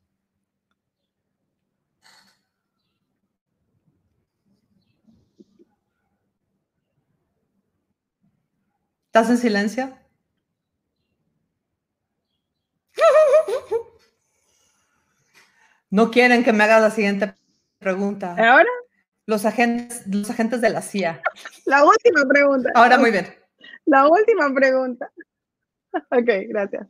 ¿Estás 9.06 9.30
en 9.30 9.38
silencio? 9.38 10.01
No 15.92 16.10
quieren 16.10 16.42
que 16.42 16.54
me 16.54 16.64
hagas 16.64 16.80
la 16.80 16.90
siguiente 16.90 17.34
pregunta. 17.78 18.30
¿Ahora? 18.30 18.70
Los 19.26 19.44
agentes, 19.44 20.06
los 20.06 20.30
agentes 20.30 20.62
de 20.62 20.70
la 20.70 20.80
CIA. 20.80 21.20
La 21.66 21.84
última 21.84 22.24
pregunta. 22.26 22.70
Ahora 22.74 22.96
muy 22.96 23.10
bien. 23.10 23.26
La 23.84 24.08
última 24.08 24.52
pregunta. 24.54 25.10
Ok, 26.10 26.30
gracias. 26.48 26.88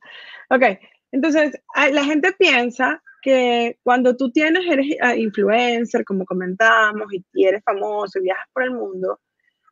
Ok, 0.49 0.63
entonces 1.11 1.61
la 1.91 2.05
gente 2.05 2.31
piensa 2.39 3.03
que 3.21 3.77
cuando 3.83 4.17
tú 4.17 4.31
tienes, 4.31 4.65
eres 4.71 4.87
ah, 5.01 5.17
influencer, 5.17 6.05
como 6.05 6.25
comentamos, 6.25 7.09
y 7.33 7.45
eres 7.45 7.65
famoso 7.65 8.21
y 8.21 8.23
viajas 8.23 8.47
por 8.53 8.63
el 8.63 8.71
mundo, 8.71 9.19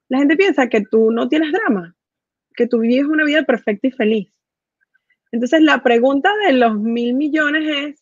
la 0.09 0.19
gente 0.19 0.37
piensa 0.37 0.69
que 0.69 0.81
tú 0.81 1.13
no 1.13 1.29
tienes 1.29 1.53
drama, 1.53 1.95
que 2.57 2.67
tú 2.67 2.81
vives 2.81 3.07
una 3.07 3.25
vida 3.25 3.45
perfecta 3.45 3.87
y 3.87 3.93
feliz. 3.93 4.33
Entonces 5.31 5.63
la 5.63 5.81
pregunta 5.81 6.29
de 6.45 6.55
los 6.55 6.77
mil 6.77 7.15
millones 7.15 7.65
es, 7.69 8.00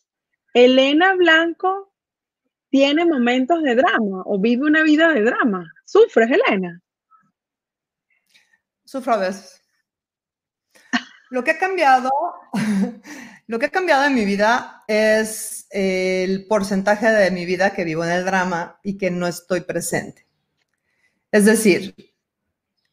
¿Elena 0.65 1.15
Blanco 1.15 1.93
tiene 2.69 3.07
momentos 3.07 3.63
de 3.63 3.77
drama 3.77 4.23
o 4.27 4.41
vive 4.41 4.67
una 4.67 4.83
vida 4.83 5.13
de 5.13 5.23
drama? 5.23 5.73
¿Sufres, 5.85 6.29
Elena? 6.31 6.83
Sufro 8.85 9.15
a 9.15 9.19
veces. 9.19 9.63
Lo 11.31 11.45
que 11.45 11.53
ha 11.53 11.59
cambiado, 11.59 12.11
lo 13.47 13.59
que 13.59 13.67
ha 13.67 13.71
cambiado 13.71 14.07
en 14.07 14.15
mi 14.15 14.25
vida 14.25 14.83
es 14.89 15.67
el 15.71 16.47
porcentaje 16.49 17.09
de 17.11 17.31
mi 17.31 17.45
vida 17.45 17.75
que 17.75 17.85
vivo 17.85 18.03
en 18.03 18.11
el 18.11 18.25
drama 18.25 18.81
y 18.83 18.99
que 18.99 19.11
no 19.11 19.29
estoy 19.29 19.61
presente. 19.61 20.27
Es 21.31 21.45
decir, 21.45 21.95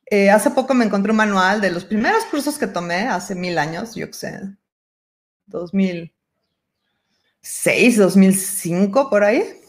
eh, 0.06 0.30
hace 0.30 0.51
poco 0.51 0.73
me 0.75 0.86
encontré 0.86 1.12
un 1.12 1.17
manual 1.17 1.62
de 1.62 1.71
los 1.71 1.86
primeros 1.86 2.25
cursos 2.25 2.60
que 2.60 2.67
tomé 2.67 3.08
hace 3.08 3.34
mil 3.34 3.58
años, 3.58 3.95
yo 3.95 4.08
que 4.08 4.13
sé, 4.13 4.39
2006, 7.45 7.97
2005, 7.97 9.10
por 9.10 9.23
ahí. 9.23 9.62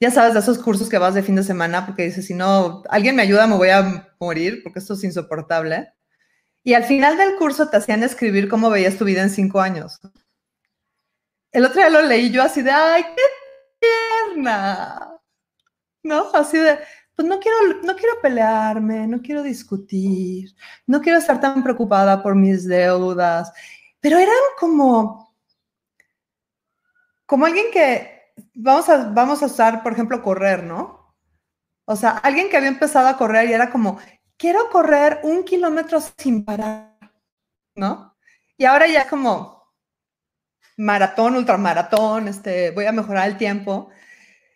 Ya 0.00 0.10
sabes, 0.10 0.32
de 0.32 0.40
esos 0.40 0.58
cursos 0.58 0.88
que 0.88 0.96
vas 0.96 1.14
de 1.14 1.22
fin 1.22 1.36
de 1.36 1.42
semana 1.42 1.84
porque 1.84 2.04
dices, 2.04 2.26
si 2.26 2.34
no, 2.34 2.82
alguien 2.88 3.14
me 3.14 3.22
ayuda, 3.22 3.46
me 3.46 3.56
voy 3.56 3.68
a 3.68 4.08
morir 4.18 4.62
porque 4.62 4.78
esto 4.78 4.94
es 4.94 5.04
insoportable. 5.04 5.92
Y 6.64 6.72
al 6.72 6.84
final 6.84 7.18
del 7.18 7.36
curso 7.36 7.68
te 7.68 7.76
hacían 7.76 8.02
escribir 8.02 8.48
cómo 8.48 8.70
veías 8.70 8.96
tu 8.96 9.04
vida 9.04 9.22
en 9.22 9.30
cinco 9.30 9.60
años. 9.60 10.00
El 11.52 11.64
otro 11.64 11.76
día 11.76 11.90
lo 11.90 12.02
leí 12.02 12.30
yo 12.30 12.42
así 12.42 12.62
de, 12.62 12.70
ay, 12.70 13.04
qué 13.04 13.22
tierna. 14.34 15.12
¿No? 16.02 16.30
Así 16.32 16.56
de, 16.56 16.78
pues 17.14 17.28
no 17.28 17.38
quiero, 17.38 17.82
no 17.82 17.96
quiero 17.96 18.14
pelearme, 18.22 19.06
no 19.06 19.20
quiero 19.20 19.42
discutir, 19.42 20.54
no 20.86 21.00
quiero 21.02 21.18
estar 21.18 21.38
tan 21.38 21.62
preocupada 21.62 22.22
por 22.22 22.34
mis 22.34 22.66
deudas. 22.66 23.52
Pero 24.00 24.18
eran 24.18 24.34
como, 24.58 25.25
como 27.26 27.46
alguien 27.46 27.66
que, 27.72 28.32
vamos 28.54 28.88
a, 28.88 29.10
vamos 29.10 29.42
a 29.42 29.46
usar, 29.46 29.82
por 29.82 29.92
ejemplo, 29.92 30.22
correr, 30.22 30.62
¿no? 30.62 31.14
O 31.84 31.96
sea, 31.96 32.10
alguien 32.10 32.48
que 32.48 32.56
había 32.56 32.68
empezado 32.68 33.08
a 33.08 33.16
correr 33.16 33.48
y 33.48 33.52
era 33.52 33.70
como, 33.70 33.98
quiero 34.36 34.70
correr 34.70 35.20
un 35.22 35.44
kilómetro 35.44 36.00
sin 36.00 36.44
parar, 36.44 36.98
¿no? 37.74 38.16
Y 38.56 38.64
ahora 38.64 38.88
ya 38.88 39.08
como 39.08 39.56
maratón, 40.76 41.36
ultramaratón, 41.36 42.28
este, 42.28 42.70
voy 42.70 42.86
a 42.86 42.92
mejorar 42.92 43.28
el 43.28 43.36
tiempo. 43.36 43.90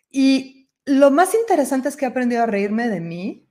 Y 0.09 0.69
lo 0.85 1.11
más 1.11 1.33
interesante 1.33 1.89
es 1.89 1.95
que 1.95 2.05
he 2.05 2.07
aprendido 2.07 2.43
a 2.43 2.47
reírme 2.47 2.89
de 2.89 3.01
mí. 3.01 3.47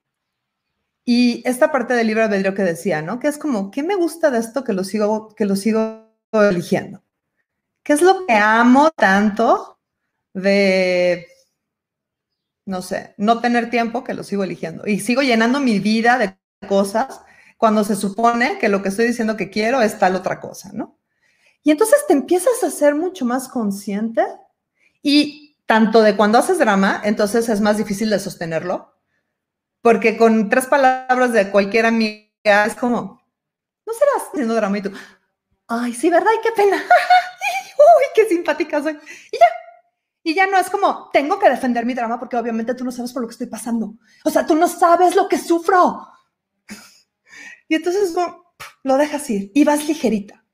Y 1.04 1.42
esta 1.48 1.72
parte 1.72 1.94
del 1.94 2.06
libro 2.06 2.22
albedrío 2.24 2.54
que 2.54 2.62
decía, 2.62 3.02
¿no? 3.02 3.18
Que 3.18 3.28
es 3.28 3.38
como, 3.38 3.70
¿qué 3.70 3.82
me 3.82 3.96
gusta 3.96 4.30
de 4.30 4.38
esto 4.38 4.64
que 4.64 4.72
lo 4.72 4.84
sigo, 4.84 5.34
que 5.34 5.46
lo 5.46 5.56
sigo 5.56 6.14
eligiendo? 6.32 7.02
¿Qué 7.82 7.92
es 7.94 8.02
lo 8.02 8.26
que 8.26 8.34
amo 8.34 8.90
tanto 8.90 9.78
de 10.34 11.26
no 12.70 12.82
sé, 12.82 13.14
no 13.18 13.40
tener 13.40 13.68
tiempo, 13.68 14.04
que 14.04 14.14
lo 14.14 14.22
sigo 14.22 14.44
eligiendo. 14.44 14.86
Y 14.86 15.00
sigo 15.00 15.22
llenando 15.22 15.60
mi 15.60 15.80
vida 15.80 16.18
de 16.18 16.38
cosas 16.68 17.20
cuando 17.58 17.84
se 17.84 17.96
supone 17.96 18.58
que 18.58 18.68
lo 18.68 18.80
que 18.80 18.88
estoy 18.88 19.06
diciendo 19.08 19.36
que 19.36 19.50
quiero 19.50 19.82
es 19.82 19.98
tal 19.98 20.14
otra 20.14 20.40
cosa, 20.40 20.70
¿no? 20.72 20.96
Y 21.62 21.72
entonces 21.72 21.98
te 22.06 22.14
empiezas 22.14 22.62
a 22.62 22.70
ser 22.70 22.94
mucho 22.94 23.26
más 23.26 23.48
consciente 23.48 24.24
y 25.02 25.56
tanto 25.66 26.00
de 26.00 26.16
cuando 26.16 26.38
haces 26.38 26.58
drama, 26.58 27.02
entonces 27.04 27.48
es 27.48 27.60
más 27.60 27.76
difícil 27.76 28.08
de 28.08 28.18
sostenerlo, 28.18 28.94
porque 29.82 30.16
con 30.16 30.48
tres 30.48 30.66
palabras 30.66 31.32
de 31.32 31.50
cualquier 31.50 31.86
amiga 31.86 32.66
es 32.66 32.74
como, 32.74 33.20
no 33.84 33.92
serás 33.92 34.28
haciendo 34.32 34.54
drama 34.54 34.78
y 34.78 34.82
tú, 34.82 34.92
ay, 35.70 35.94
sí, 35.94 36.10
¿verdad? 36.10 36.30
Y 36.38 36.42
qué 36.42 36.52
pena. 36.52 36.76
Uy, 37.78 38.04
qué 38.14 38.26
simpática 38.26 38.82
soy. 38.82 38.92
Y 38.92 39.38
ya, 39.38 39.46
y 40.22 40.34
ya 40.34 40.46
no 40.46 40.58
es 40.58 40.68
como, 40.68 41.08
tengo 41.12 41.38
que 41.38 41.48
defender 41.48 41.86
mi 41.86 41.94
drama 41.94 42.18
porque 42.18 42.36
obviamente 42.36 42.74
tú 42.74 42.84
no 42.84 42.92
sabes 42.92 43.12
por 43.12 43.22
lo 43.22 43.28
que 43.28 43.32
estoy 43.32 43.46
pasando. 43.46 43.94
O 44.24 44.30
sea, 44.30 44.44
tú 44.44 44.54
no 44.54 44.68
sabes 44.68 45.14
lo 45.14 45.28
que 45.28 45.38
sufro. 45.38 46.06
Y 47.68 47.76
entonces 47.76 48.12
lo 48.82 48.96
dejas 48.96 49.30
ir 49.30 49.52
y 49.54 49.62
vas 49.62 49.86
ligerita. 49.86 50.44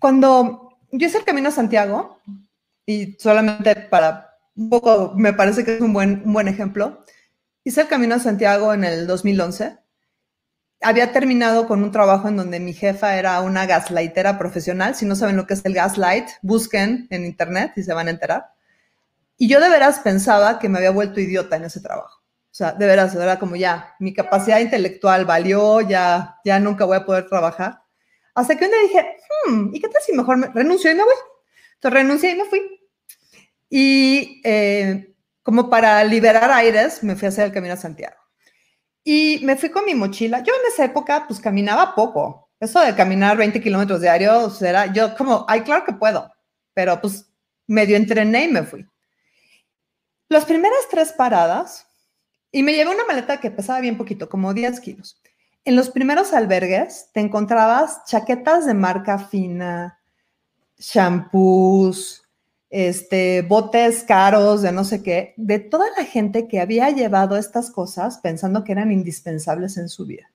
Cuando 0.00 0.80
yo 0.90 1.06
hice 1.06 1.18
el 1.18 1.24
Camino 1.24 1.50
a 1.50 1.52
Santiago, 1.52 2.20
y 2.84 3.12
solamente 3.20 3.76
para 3.76 4.40
un 4.56 4.68
poco, 4.68 5.12
me 5.14 5.32
parece 5.32 5.64
que 5.64 5.76
es 5.76 5.80
un 5.80 5.92
buen, 5.92 6.20
un 6.24 6.32
buen 6.32 6.48
ejemplo, 6.48 7.04
hice 7.62 7.82
el 7.82 7.86
Camino 7.86 8.16
a 8.16 8.18
Santiago 8.18 8.74
en 8.74 8.82
el 8.82 9.06
2011 9.06 9.78
había 10.82 11.12
terminado 11.12 11.66
con 11.66 11.82
un 11.82 11.90
trabajo 11.90 12.28
en 12.28 12.36
donde 12.36 12.60
mi 12.60 12.72
jefa 12.72 13.16
era 13.16 13.40
una 13.40 13.66
gaslightera 13.66 14.38
profesional. 14.38 14.94
Si 14.94 15.06
no 15.06 15.16
saben 15.16 15.36
lo 15.36 15.46
que 15.46 15.54
es 15.54 15.64
el 15.64 15.74
gaslight, 15.74 16.28
busquen 16.42 17.06
en 17.10 17.24
internet 17.24 17.72
y 17.76 17.82
se 17.82 17.94
van 17.94 18.08
a 18.08 18.10
enterar. 18.10 18.46
Y 19.36 19.48
yo 19.48 19.60
de 19.60 19.68
veras 19.68 20.00
pensaba 20.00 20.58
que 20.58 20.68
me 20.68 20.78
había 20.78 20.90
vuelto 20.90 21.20
idiota 21.20 21.56
en 21.56 21.64
ese 21.64 21.80
trabajo. 21.80 22.22
O 22.52 22.54
sea, 22.54 22.72
de 22.72 22.86
veras, 22.86 23.14
era 23.14 23.38
como 23.38 23.56
ya, 23.56 23.94
mi 23.98 24.12
capacidad 24.12 24.60
intelectual 24.60 25.24
valió, 25.24 25.80
ya, 25.80 26.36
ya 26.44 26.60
nunca 26.60 26.84
voy 26.84 26.98
a 26.98 27.06
poder 27.06 27.26
trabajar. 27.26 27.82
Hasta 28.34 28.56
que 28.56 28.64
un 28.66 28.70
día 28.70 28.80
dije, 28.82 29.16
hmm, 29.46 29.74
¿y 29.74 29.80
qué 29.80 29.88
tal 29.88 30.02
si 30.02 30.12
mejor 30.12 30.36
me 30.36 30.48
renuncio 30.48 30.90
y 30.90 30.94
me 30.94 31.02
voy? 31.02 31.14
Entonces 31.74 32.00
renuncié 32.00 32.30
y 32.32 32.36
me 32.36 32.44
fui. 32.44 32.60
Y 33.70 34.40
eh, 34.44 35.14
como 35.42 35.70
para 35.70 36.04
liberar 36.04 36.50
aires, 36.50 37.02
me 37.02 37.16
fui 37.16 37.26
a 37.26 37.28
hacer 37.30 37.46
el 37.46 37.52
camino 37.52 37.74
a 37.74 37.78
Santiago. 37.78 38.21
Y 39.04 39.40
me 39.42 39.56
fui 39.56 39.70
con 39.70 39.84
mi 39.84 39.94
mochila. 39.94 40.40
Yo 40.40 40.52
en 40.54 40.72
esa 40.72 40.84
época, 40.84 41.24
pues 41.26 41.40
caminaba 41.40 41.94
poco. 41.94 42.50
Eso 42.60 42.80
de 42.80 42.94
caminar 42.94 43.36
20 43.36 43.60
kilómetros 43.60 44.00
diarios 44.00 44.62
era 44.62 44.92
yo 44.92 45.16
como, 45.16 45.44
ay, 45.48 45.62
claro 45.62 45.84
que 45.84 45.92
puedo. 45.92 46.32
Pero 46.74 47.00
pues 47.00 47.26
medio 47.66 47.96
entrené 47.96 48.44
y 48.44 48.48
me 48.48 48.62
fui. 48.62 48.86
Las 50.28 50.44
primeras 50.44 50.88
tres 50.90 51.12
paradas, 51.12 51.86
y 52.52 52.62
me 52.62 52.72
llevé 52.72 52.94
una 52.94 53.04
maleta 53.04 53.40
que 53.40 53.50
pesaba 53.50 53.80
bien 53.80 53.96
poquito, 53.96 54.28
como 54.28 54.54
10 54.54 54.80
kilos. 54.80 55.20
En 55.64 55.74
los 55.74 55.90
primeros 55.90 56.32
albergues 56.32 57.08
te 57.12 57.20
encontrabas 57.20 58.04
chaquetas 58.04 58.66
de 58.66 58.74
marca 58.74 59.18
fina, 59.18 59.98
shampoos, 60.78 62.22
este, 62.72 63.42
botes 63.42 64.02
caros 64.02 64.62
de 64.62 64.72
no 64.72 64.84
sé 64.84 65.02
qué, 65.02 65.34
de 65.36 65.58
toda 65.58 65.86
la 65.94 66.06
gente 66.06 66.48
que 66.48 66.58
había 66.58 66.88
llevado 66.88 67.36
estas 67.36 67.70
cosas 67.70 68.18
pensando 68.18 68.64
que 68.64 68.72
eran 68.72 68.90
indispensables 68.90 69.76
en 69.76 69.90
su 69.90 70.06
vida. 70.06 70.32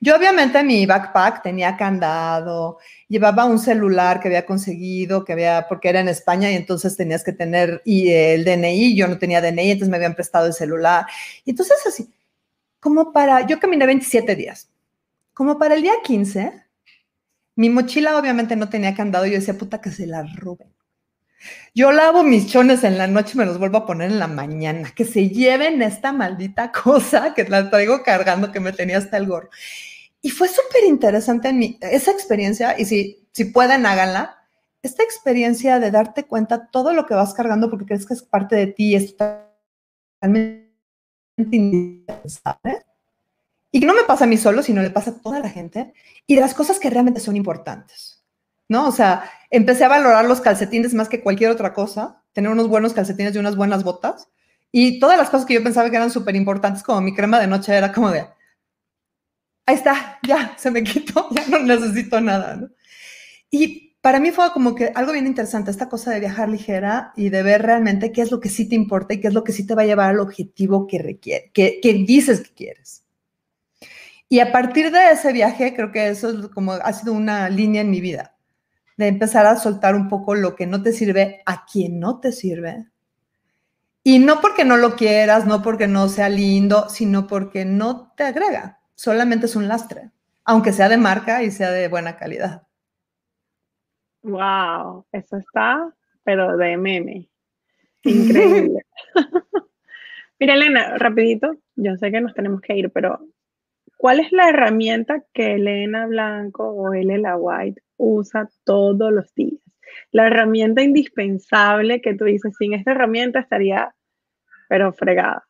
Yo 0.00 0.14
obviamente 0.14 0.62
mi 0.62 0.86
backpack 0.86 1.42
tenía 1.42 1.76
candado, 1.76 2.78
llevaba 3.08 3.44
un 3.44 3.58
celular 3.58 4.20
que 4.20 4.28
había 4.28 4.46
conseguido, 4.46 5.24
que 5.24 5.32
había, 5.32 5.66
porque 5.68 5.88
era 5.88 5.98
en 5.98 6.06
España 6.06 6.48
y 6.48 6.54
entonces 6.54 6.96
tenías 6.96 7.24
que 7.24 7.32
tener 7.32 7.82
y 7.84 8.12
el 8.12 8.44
DNI, 8.44 8.94
yo 8.94 9.08
no 9.08 9.18
tenía 9.18 9.40
DNI, 9.40 9.72
entonces 9.72 9.88
me 9.88 9.96
habían 9.96 10.14
prestado 10.14 10.46
el 10.46 10.52
celular. 10.52 11.06
Y 11.44 11.50
entonces 11.50 11.78
así, 11.84 12.08
como 12.78 13.12
para, 13.12 13.44
yo 13.48 13.58
caminé 13.58 13.84
27 13.84 14.36
días, 14.36 14.70
como 15.34 15.58
para 15.58 15.74
el 15.74 15.82
día 15.82 15.94
15, 16.04 16.52
mi 17.56 17.68
mochila 17.68 18.16
obviamente 18.16 18.54
no 18.54 18.68
tenía 18.68 18.94
candado 18.94 19.26
yo 19.26 19.32
decía, 19.32 19.58
puta, 19.58 19.80
que 19.80 19.90
se 19.90 20.06
la 20.06 20.22
roben 20.22 20.77
Yo 21.74 21.92
lavo 21.92 22.22
mis 22.22 22.46
chones 22.48 22.84
en 22.84 22.98
la 22.98 23.06
noche 23.06 23.32
y 23.34 23.38
me 23.38 23.46
los 23.46 23.58
vuelvo 23.58 23.78
a 23.78 23.86
poner 23.86 24.10
en 24.10 24.18
la 24.18 24.26
mañana. 24.26 24.90
Que 24.94 25.04
se 25.04 25.28
lleven 25.28 25.82
esta 25.82 26.12
maldita 26.12 26.72
cosa 26.84 27.34
que 27.34 27.44
la 27.44 27.70
traigo 27.70 28.02
cargando 28.02 28.52
que 28.52 28.60
me 28.60 28.72
tenía 28.72 28.98
hasta 28.98 29.16
el 29.16 29.26
gorro. 29.26 29.50
Y 30.20 30.30
fue 30.30 30.48
súper 30.48 30.84
interesante 30.84 31.48
en 31.48 31.78
esa 31.80 32.10
experiencia, 32.10 32.74
y 32.78 32.84
si, 32.84 33.28
si 33.32 33.44
pueden, 33.46 33.86
háganla. 33.86 34.36
Esta 34.82 35.02
experiencia 35.02 35.78
de 35.78 35.90
darte 35.90 36.24
cuenta 36.24 36.70
todo 36.70 36.92
lo 36.92 37.06
que 37.06 37.14
vas 37.14 37.34
cargando 37.34 37.70
porque 37.70 37.86
crees 37.86 38.06
que 38.06 38.14
es 38.14 38.22
parte 38.22 38.56
de 38.56 38.66
ti, 38.68 38.94
es 38.94 39.16
totalmente 39.16 40.68
indispensable. 41.36 42.84
Y 43.70 43.80
no 43.80 43.94
me 43.94 44.04
pasa 44.04 44.24
a 44.24 44.26
mí 44.26 44.36
solo, 44.36 44.62
sino 44.62 44.82
le 44.82 44.90
pasa 44.90 45.10
a 45.10 45.20
toda 45.20 45.40
la 45.40 45.50
gente. 45.50 45.92
Y 46.26 46.34
de 46.34 46.40
las 46.40 46.54
cosas 46.54 46.78
que 46.78 46.90
realmente 46.90 47.20
son 47.20 47.36
importantes. 47.36 48.17
¿No? 48.68 48.86
O 48.86 48.92
sea, 48.92 49.30
empecé 49.50 49.84
a 49.84 49.88
valorar 49.88 50.26
los 50.26 50.40
calcetines 50.40 50.94
más 50.94 51.08
que 51.08 51.22
cualquier 51.22 51.50
otra 51.50 51.72
cosa, 51.72 52.22
tener 52.32 52.50
unos 52.50 52.68
buenos 52.68 52.92
calcetines 52.92 53.34
y 53.34 53.38
unas 53.38 53.56
buenas 53.56 53.82
botas. 53.82 54.28
Y 54.70 55.00
todas 55.00 55.18
las 55.18 55.30
cosas 55.30 55.46
que 55.46 55.54
yo 55.54 55.62
pensaba 55.62 55.90
que 55.90 55.96
eran 55.96 56.10
súper 56.10 56.36
importantes, 56.36 56.82
como 56.82 57.00
mi 57.00 57.14
crema 57.14 57.40
de 57.40 57.46
noche, 57.46 57.74
era 57.74 57.92
como 57.92 58.10
de, 58.10 58.26
ahí 59.66 59.74
está, 59.74 60.18
ya, 60.26 60.54
se 60.58 60.70
me 60.70 60.82
quitó, 60.82 61.28
ya 61.32 61.46
no 61.48 61.60
necesito 61.60 62.20
nada. 62.20 62.68
Y 63.50 63.88
para 64.00 64.20
mí 64.20 64.30
fue 64.30 64.52
como 64.52 64.74
que 64.74 64.92
algo 64.94 65.12
bien 65.12 65.26
interesante, 65.26 65.70
esta 65.70 65.88
cosa 65.88 66.10
de 66.10 66.20
viajar 66.20 66.48
ligera 66.48 67.12
y 67.16 67.30
de 67.30 67.42
ver 67.42 67.62
realmente 67.62 68.12
qué 68.12 68.22
es 68.22 68.30
lo 68.30 68.40
que 68.40 68.48
sí 68.48 68.68
te 68.68 68.74
importa 68.74 69.14
y 69.14 69.20
qué 69.20 69.28
es 69.28 69.34
lo 69.34 69.44
que 69.44 69.52
sí 69.52 69.66
te 69.66 69.74
va 69.74 69.82
a 69.82 69.86
llevar 69.86 70.10
al 70.10 70.20
objetivo 70.20 70.86
que 70.86 70.98
requiere, 70.98 71.50
que, 71.52 71.80
que 71.82 71.92
dices 71.94 72.40
que 72.40 72.54
quieres. 72.54 73.04
Y 74.28 74.40
a 74.40 74.52
partir 74.52 74.90
de 74.90 75.10
ese 75.12 75.32
viaje, 75.32 75.74
creo 75.74 75.90
que 75.90 76.08
eso 76.08 76.30
es 76.30 76.48
como 76.48 76.72
ha 76.72 76.92
sido 76.92 77.12
una 77.12 77.48
línea 77.48 77.80
en 77.82 77.90
mi 77.90 78.00
vida, 78.00 78.37
de 78.98 79.08
empezar 79.08 79.46
a 79.46 79.56
soltar 79.56 79.94
un 79.94 80.08
poco 80.08 80.34
lo 80.34 80.54
que 80.54 80.66
no 80.66 80.82
te 80.82 80.92
sirve 80.92 81.40
a 81.46 81.64
quien 81.64 81.98
no 81.98 82.20
te 82.20 82.32
sirve. 82.32 82.86
Y 84.04 84.18
no 84.18 84.42
porque 84.42 84.66
no 84.66 84.76
lo 84.76 84.96
quieras, 84.96 85.46
no 85.46 85.62
porque 85.62 85.88
no 85.88 86.08
sea 86.08 86.28
lindo, 86.28 86.90
sino 86.90 87.26
porque 87.26 87.64
no 87.64 88.12
te 88.12 88.24
agrega 88.24 88.78
solamente 88.98 89.46
es 89.46 89.54
un 89.54 89.68
lastre, 89.68 90.10
aunque 90.44 90.72
sea 90.72 90.88
de 90.88 90.96
marca 90.96 91.44
y 91.44 91.52
sea 91.52 91.70
de 91.70 91.86
buena 91.86 92.16
calidad. 92.16 92.66
Wow, 94.22 95.06
eso 95.12 95.36
está, 95.36 95.94
pero 96.24 96.56
de 96.56 96.76
meme. 96.76 97.28
Increíble. 98.02 98.84
Mira, 100.40 100.54
Elena, 100.54 100.98
rapidito, 100.98 101.56
yo 101.76 101.96
sé 101.96 102.10
que 102.10 102.20
nos 102.20 102.34
tenemos 102.34 102.60
que 102.60 102.76
ir, 102.76 102.90
pero 102.90 103.20
¿cuál 103.96 104.18
es 104.18 104.32
la 104.32 104.48
herramienta 104.48 105.24
que 105.32 105.54
Elena 105.54 106.06
Blanco 106.06 106.68
o 106.68 106.92
Elena 106.92 107.36
White 107.36 107.80
usa 107.98 108.48
todos 108.64 109.12
los 109.12 109.34
días? 109.34 109.60
La 110.10 110.26
herramienta 110.26 110.82
indispensable 110.82 112.00
que 112.00 112.14
tú 112.14 112.24
dices, 112.24 112.54
sin 112.58 112.72
esta 112.72 112.92
herramienta 112.92 113.40
estaría, 113.40 113.94
pero 114.68 114.92
fregada. 114.92 115.46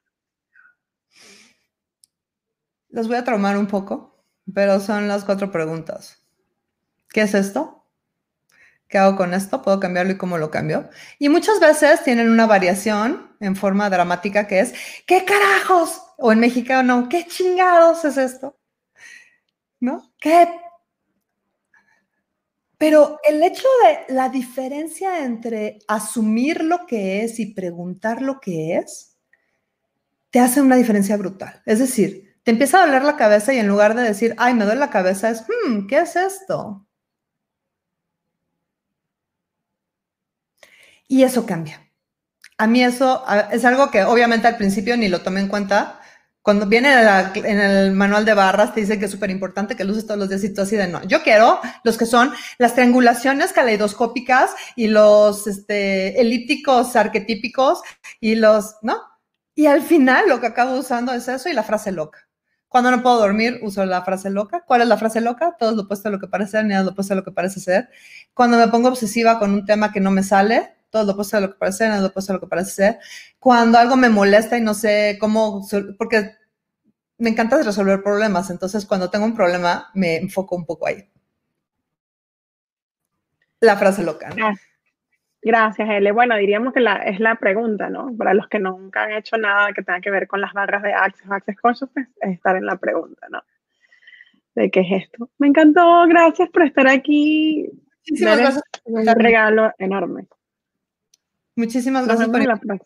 Los 2.89 3.07
voy 3.07 3.17
a 3.17 3.25
traumar 3.25 3.57
un 3.57 3.67
poco, 3.67 4.25
pero 4.53 4.81
son 4.81 5.09
las 5.09 5.25
cuatro 5.25 5.53
preguntas. 5.53 6.27
¿Qué 7.11 7.23
es 7.23 7.35
esto? 7.35 7.85
¿Qué 8.89 8.97
hago 8.97 9.17
con 9.17 9.35
esto? 9.35 9.61
¿Puedo 9.61 9.79
cambiarlo 9.81 10.13
y 10.13 10.17
cómo 10.17 10.39
lo 10.39 10.51
cambio? 10.51 10.89
Y 11.19 11.29
muchas 11.29 11.61
veces 11.61 12.03
tienen 12.03 12.31
una 12.31 12.47
variación 12.47 13.37
en 13.41 13.55
forma 13.55 13.91
dramática 13.91 14.47
que 14.47 14.61
es, 14.61 14.75
¿qué 15.07 15.25
carajos? 15.27 16.03
O 16.17 16.33
en 16.33 16.41
mexicano, 16.41 17.09
¿qué 17.11 17.27
chingados 17.27 18.05
es 18.07 18.17
esto? 18.17 18.59
¿No? 19.79 20.11
¿Qué? 20.19 20.49
Pero 22.79 23.19
el 23.29 23.43
hecho 23.43 23.67
de 23.83 24.15
la 24.15 24.29
diferencia 24.29 25.25
entre 25.25 25.81
asumir 25.89 26.63
lo 26.63 26.87
que 26.87 27.25
es 27.25 27.41
y 27.41 27.47
preguntar 27.53 28.23
lo 28.23 28.41
que 28.41 28.77
es, 28.77 29.19
te 30.31 30.41
hace 30.41 30.61
una 30.61 30.77
diferencia 30.77 31.17
brutal. 31.17 31.61
Es 31.67 31.81
decir, 31.81 32.37
te 32.45 32.53
empieza 32.53 32.79
a 32.83 32.87
doler 32.87 33.03
la 33.03 33.17
cabeza 33.17 33.53
y 33.53 33.59
en 33.59 33.69
lugar 33.69 33.95
de 33.95 34.03
decir, 34.03 34.35
ay, 34.39 34.55
me 34.55 34.65
duele 34.65 34.81
la 34.81 34.91
cabeza, 34.91 35.29
es, 35.29 35.43
hmm, 35.43 35.87
¿qué 35.89 35.99
es 35.99 36.17
esto? 36.17 36.87
Y 41.09 41.23
eso 41.25 41.47
cambia. 41.47 41.83
A 42.59 42.67
mí 42.67 42.83
eso 42.83 43.25
es 43.51 43.65
algo 43.65 43.91
que 43.91 44.05
obviamente 44.05 44.47
al 44.47 44.57
principio 44.57 44.97
ni 44.97 45.09
lo 45.09 45.23
tomé 45.23 45.41
en 45.41 45.49
cuenta. 45.49 45.98
Cuando 46.43 46.67
viene 46.67 46.93
en, 47.35 47.61
el 47.61 47.93
manual 47.93 48.25
de 48.25 48.35
barras, 48.35 48.73
te 48.73 48.81
dice 48.81 48.99
que 48.99 49.05
es 49.05 49.11
súper 49.11 49.31
importante 49.31 49.77
que 49.77 49.85
lo 49.85 49.93
uses 49.93 50.07
todos 50.07 50.19
los 50.19 50.29
días 50.29 50.45
y 50.45 50.55
tú 50.55 50.63
así 50.63 50.77
de 50.77 50.89
no. 50.89 51.03
Yo 51.05 51.23
quiero 51.23 51.61
los 51.85 51.99
que 51.99 52.07
son 52.07 52.33
las 52.59 52.75
triangulaciones 52.75 53.53
caleidoscópicas 53.53 54.53
y 54.77 54.87
los 54.87 55.47
este, 55.47 56.21
elípticos 56.21 56.97
arquetípicos 56.97 57.83
y 58.21 58.37
los, 58.37 58.77
¿no? 58.83 58.99
Y 59.55 59.67
al 59.67 59.83
final 59.83 60.29
lo 60.29 60.41
que 60.41 60.47
acabo 60.47 60.79
usando 60.79 61.13
es 61.13 61.29
eso 61.29 61.49
y 61.49 61.53
la 61.53 61.65
frase 61.65 61.93
loca. 61.93 62.29
Cuando 62.69 62.91
no 62.91 63.03
puedo 63.03 63.19
dormir, 63.19 63.59
uso 63.63 63.85
la 63.87 64.03
frase 64.03 64.31
loca. 64.31 64.63
¿Cuál 64.67 64.83
es 64.83 64.89
la 64.89 64.99
frase 64.99 65.21
loca? 65.21 65.57
Todo 65.59 65.71
es 65.71 65.77
lo 65.77 65.83
opuesto 65.83 66.09
a 66.09 66.13
lo 66.13 66.21
que 66.21 66.29
parece 66.29 66.53
ser, 66.53 66.65
ni 66.67 66.75
es 66.75 66.85
lo 66.85 66.91
opuesto 66.91 67.15
a 67.15 67.17
lo 67.17 67.25
que 67.25 67.33
parece 67.33 67.61
ser. 67.61 67.89
Cuando 68.35 68.59
me 68.59 68.69
pongo 68.69 68.89
obsesiva 68.89 69.39
con 69.39 69.53
un 69.53 69.65
tema 69.65 69.91
que 69.91 70.01
no 70.01 70.11
me 70.11 70.23
sale, 70.23 70.78
todo 70.91 71.05
lo 71.05 71.13
opuesto 71.13 71.37
a 71.37 71.41
lo 71.41 71.51
que 71.53 71.59
parece 71.59 71.79
ser, 71.79 71.89
nada 71.89 72.03
lo 72.03 72.09
opuesto 72.09 72.33
a 72.33 72.37
lo 72.37 72.41
que 72.41 72.47
parece 72.47 72.71
ser. 72.71 72.99
Cuando 73.39 73.79
algo 73.79 73.97
me 73.97 74.09
molesta 74.09 74.57
y 74.57 74.61
no 74.61 74.75
sé 74.75 75.17
cómo, 75.21 75.67
porque 75.99 76.33
me 77.19 77.31
encanta 77.31 77.63
resolver 77.63 78.03
problemas, 78.03 78.51
entonces 78.51 78.87
cuando 78.87 79.11
tengo 79.11 79.25
un 79.25 79.37
problema 79.37 79.91
me 79.95 80.17
enfoco 80.17 80.57
un 80.57 80.65
poco 80.65 80.87
ahí. 80.87 81.09
La 83.61 83.77
frase 83.77 84.05
loca. 84.05 84.31
¿no? 84.37 84.55
Gracias, 85.43 85.89
Ele. 85.89 86.13
Bueno, 86.13 86.37
diríamos 86.37 86.73
que 86.73 86.81
la, 86.81 86.97
es 86.97 87.21
la 87.21 87.37
pregunta, 87.37 87.89
¿no? 87.91 88.15
Para 88.17 88.35
los 88.35 88.49
que 88.49 88.59
nunca 88.59 89.05
han 89.05 89.13
hecho 89.13 89.37
nada 89.37 89.73
que 89.73 89.83
tenga 89.83 90.01
que 90.01 90.11
ver 90.11 90.27
con 90.27 90.41
las 90.41 90.53
barras 90.53 90.83
de 90.83 90.93
Access, 90.93 91.31
Access 91.31 91.61
Consciousness, 91.61 92.09
es 92.21 92.35
estar 92.35 92.57
en 92.57 92.67
la 92.67 92.77
pregunta, 92.77 93.27
¿no? 93.31 93.43
De 94.55 94.71
qué 94.71 94.81
es 94.81 95.05
esto. 95.05 95.31
Me 95.39 95.49
encantó, 95.49 96.07
gracias 96.09 96.49
por 96.51 96.63
estar 96.63 96.89
aquí. 96.89 97.69
Muchísimas 98.01 98.39
gracias. 98.39 98.63
Un 98.85 99.07
regalo 99.07 99.73
enorme. 99.79 100.27
Muchísimas 101.59 102.07
gracias 102.07 102.29
por 102.29 102.41
la 102.41 102.79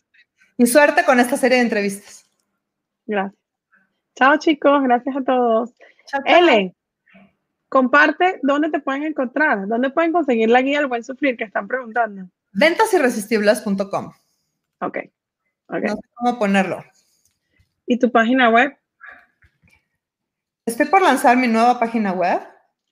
Y 0.56 0.64
suerte 0.64 1.04
con 1.04 1.20
esta 1.20 1.36
serie 1.36 1.58
de 1.58 1.64
entrevistas. 1.64 2.24
Gracias. 3.06 3.38
Chao, 4.16 4.38
chicos. 4.38 4.82
Gracias 4.82 5.14
a 5.14 5.22
todos. 5.22 5.74
Chao, 6.06 6.22
comparte 7.68 8.40
dónde 8.42 8.70
te 8.70 8.80
pueden 8.80 9.02
encontrar, 9.02 9.68
dónde 9.68 9.90
pueden 9.90 10.12
conseguir 10.12 10.48
la 10.48 10.62
guía 10.62 10.78
del 10.78 10.88
buen 10.88 11.04
sufrir 11.04 11.36
que 11.36 11.44
están 11.44 11.68
preguntando. 11.68 12.30
Ventasirresistibles.com. 12.52 14.12
Ok. 14.80 14.98
okay. 15.66 15.82
No 15.82 15.96
sé 15.96 16.08
cómo 16.14 16.38
ponerlo. 16.38 16.82
¿Y 17.86 17.98
tu 17.98 18.10
página 18.10 18.48
web? 18.48 18.74
Estoy 20.64 20.86
por 20.86 21.02
lanzar 21.02 21.36
mi 21.36 21.46
nueva 21.46 21.78
página 21.78 22.12
web. 22.12 22.40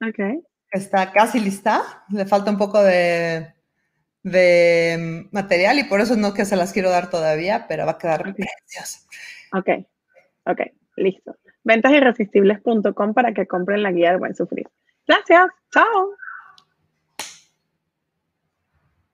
Ok. 0.06 0.44
Está 0.72 1.10
casi 1.10 1.40
lista. 1.40 2.04
Le 2.10 2.26
falta 2.26 2.50
un 2.50 2.58
poco 2.58 2.82
de, 2.82 3.54
de 4.22 5.28
material 5.32 5.78
y 5.78 5.84
por 5.84 6.00
eso 6.00 6.16
no 6.16 6.34
que 6.34 6.44
se 6.44 6.56
las 6.56 6.72
quiero 6.72 6.90
dar 6.90 7.10
todavía, 7.10 7.66
pero 7.68 7.86
va 7.86 7.92
a 7.92 7.98
quedar 7.98 8.20
okay. 8.20 8.32
preciosa. 8.34 9.00
Ok. 9.52 9.86
Ok. 10.46 10.60
Listo. 10.96 11.36
Ventasirresistibles.com 11.64 13.14
para 13.14 13.32
que 13.32 13.46
compren 13.46 13.82
la 13.82 13.92
guía 13.92 14.10
del 14.10 14.18
buen 14.18 14.34
sufrir. 14.34 14.68
Gracias. 15.06 15.48
Chao. 15.72 16.14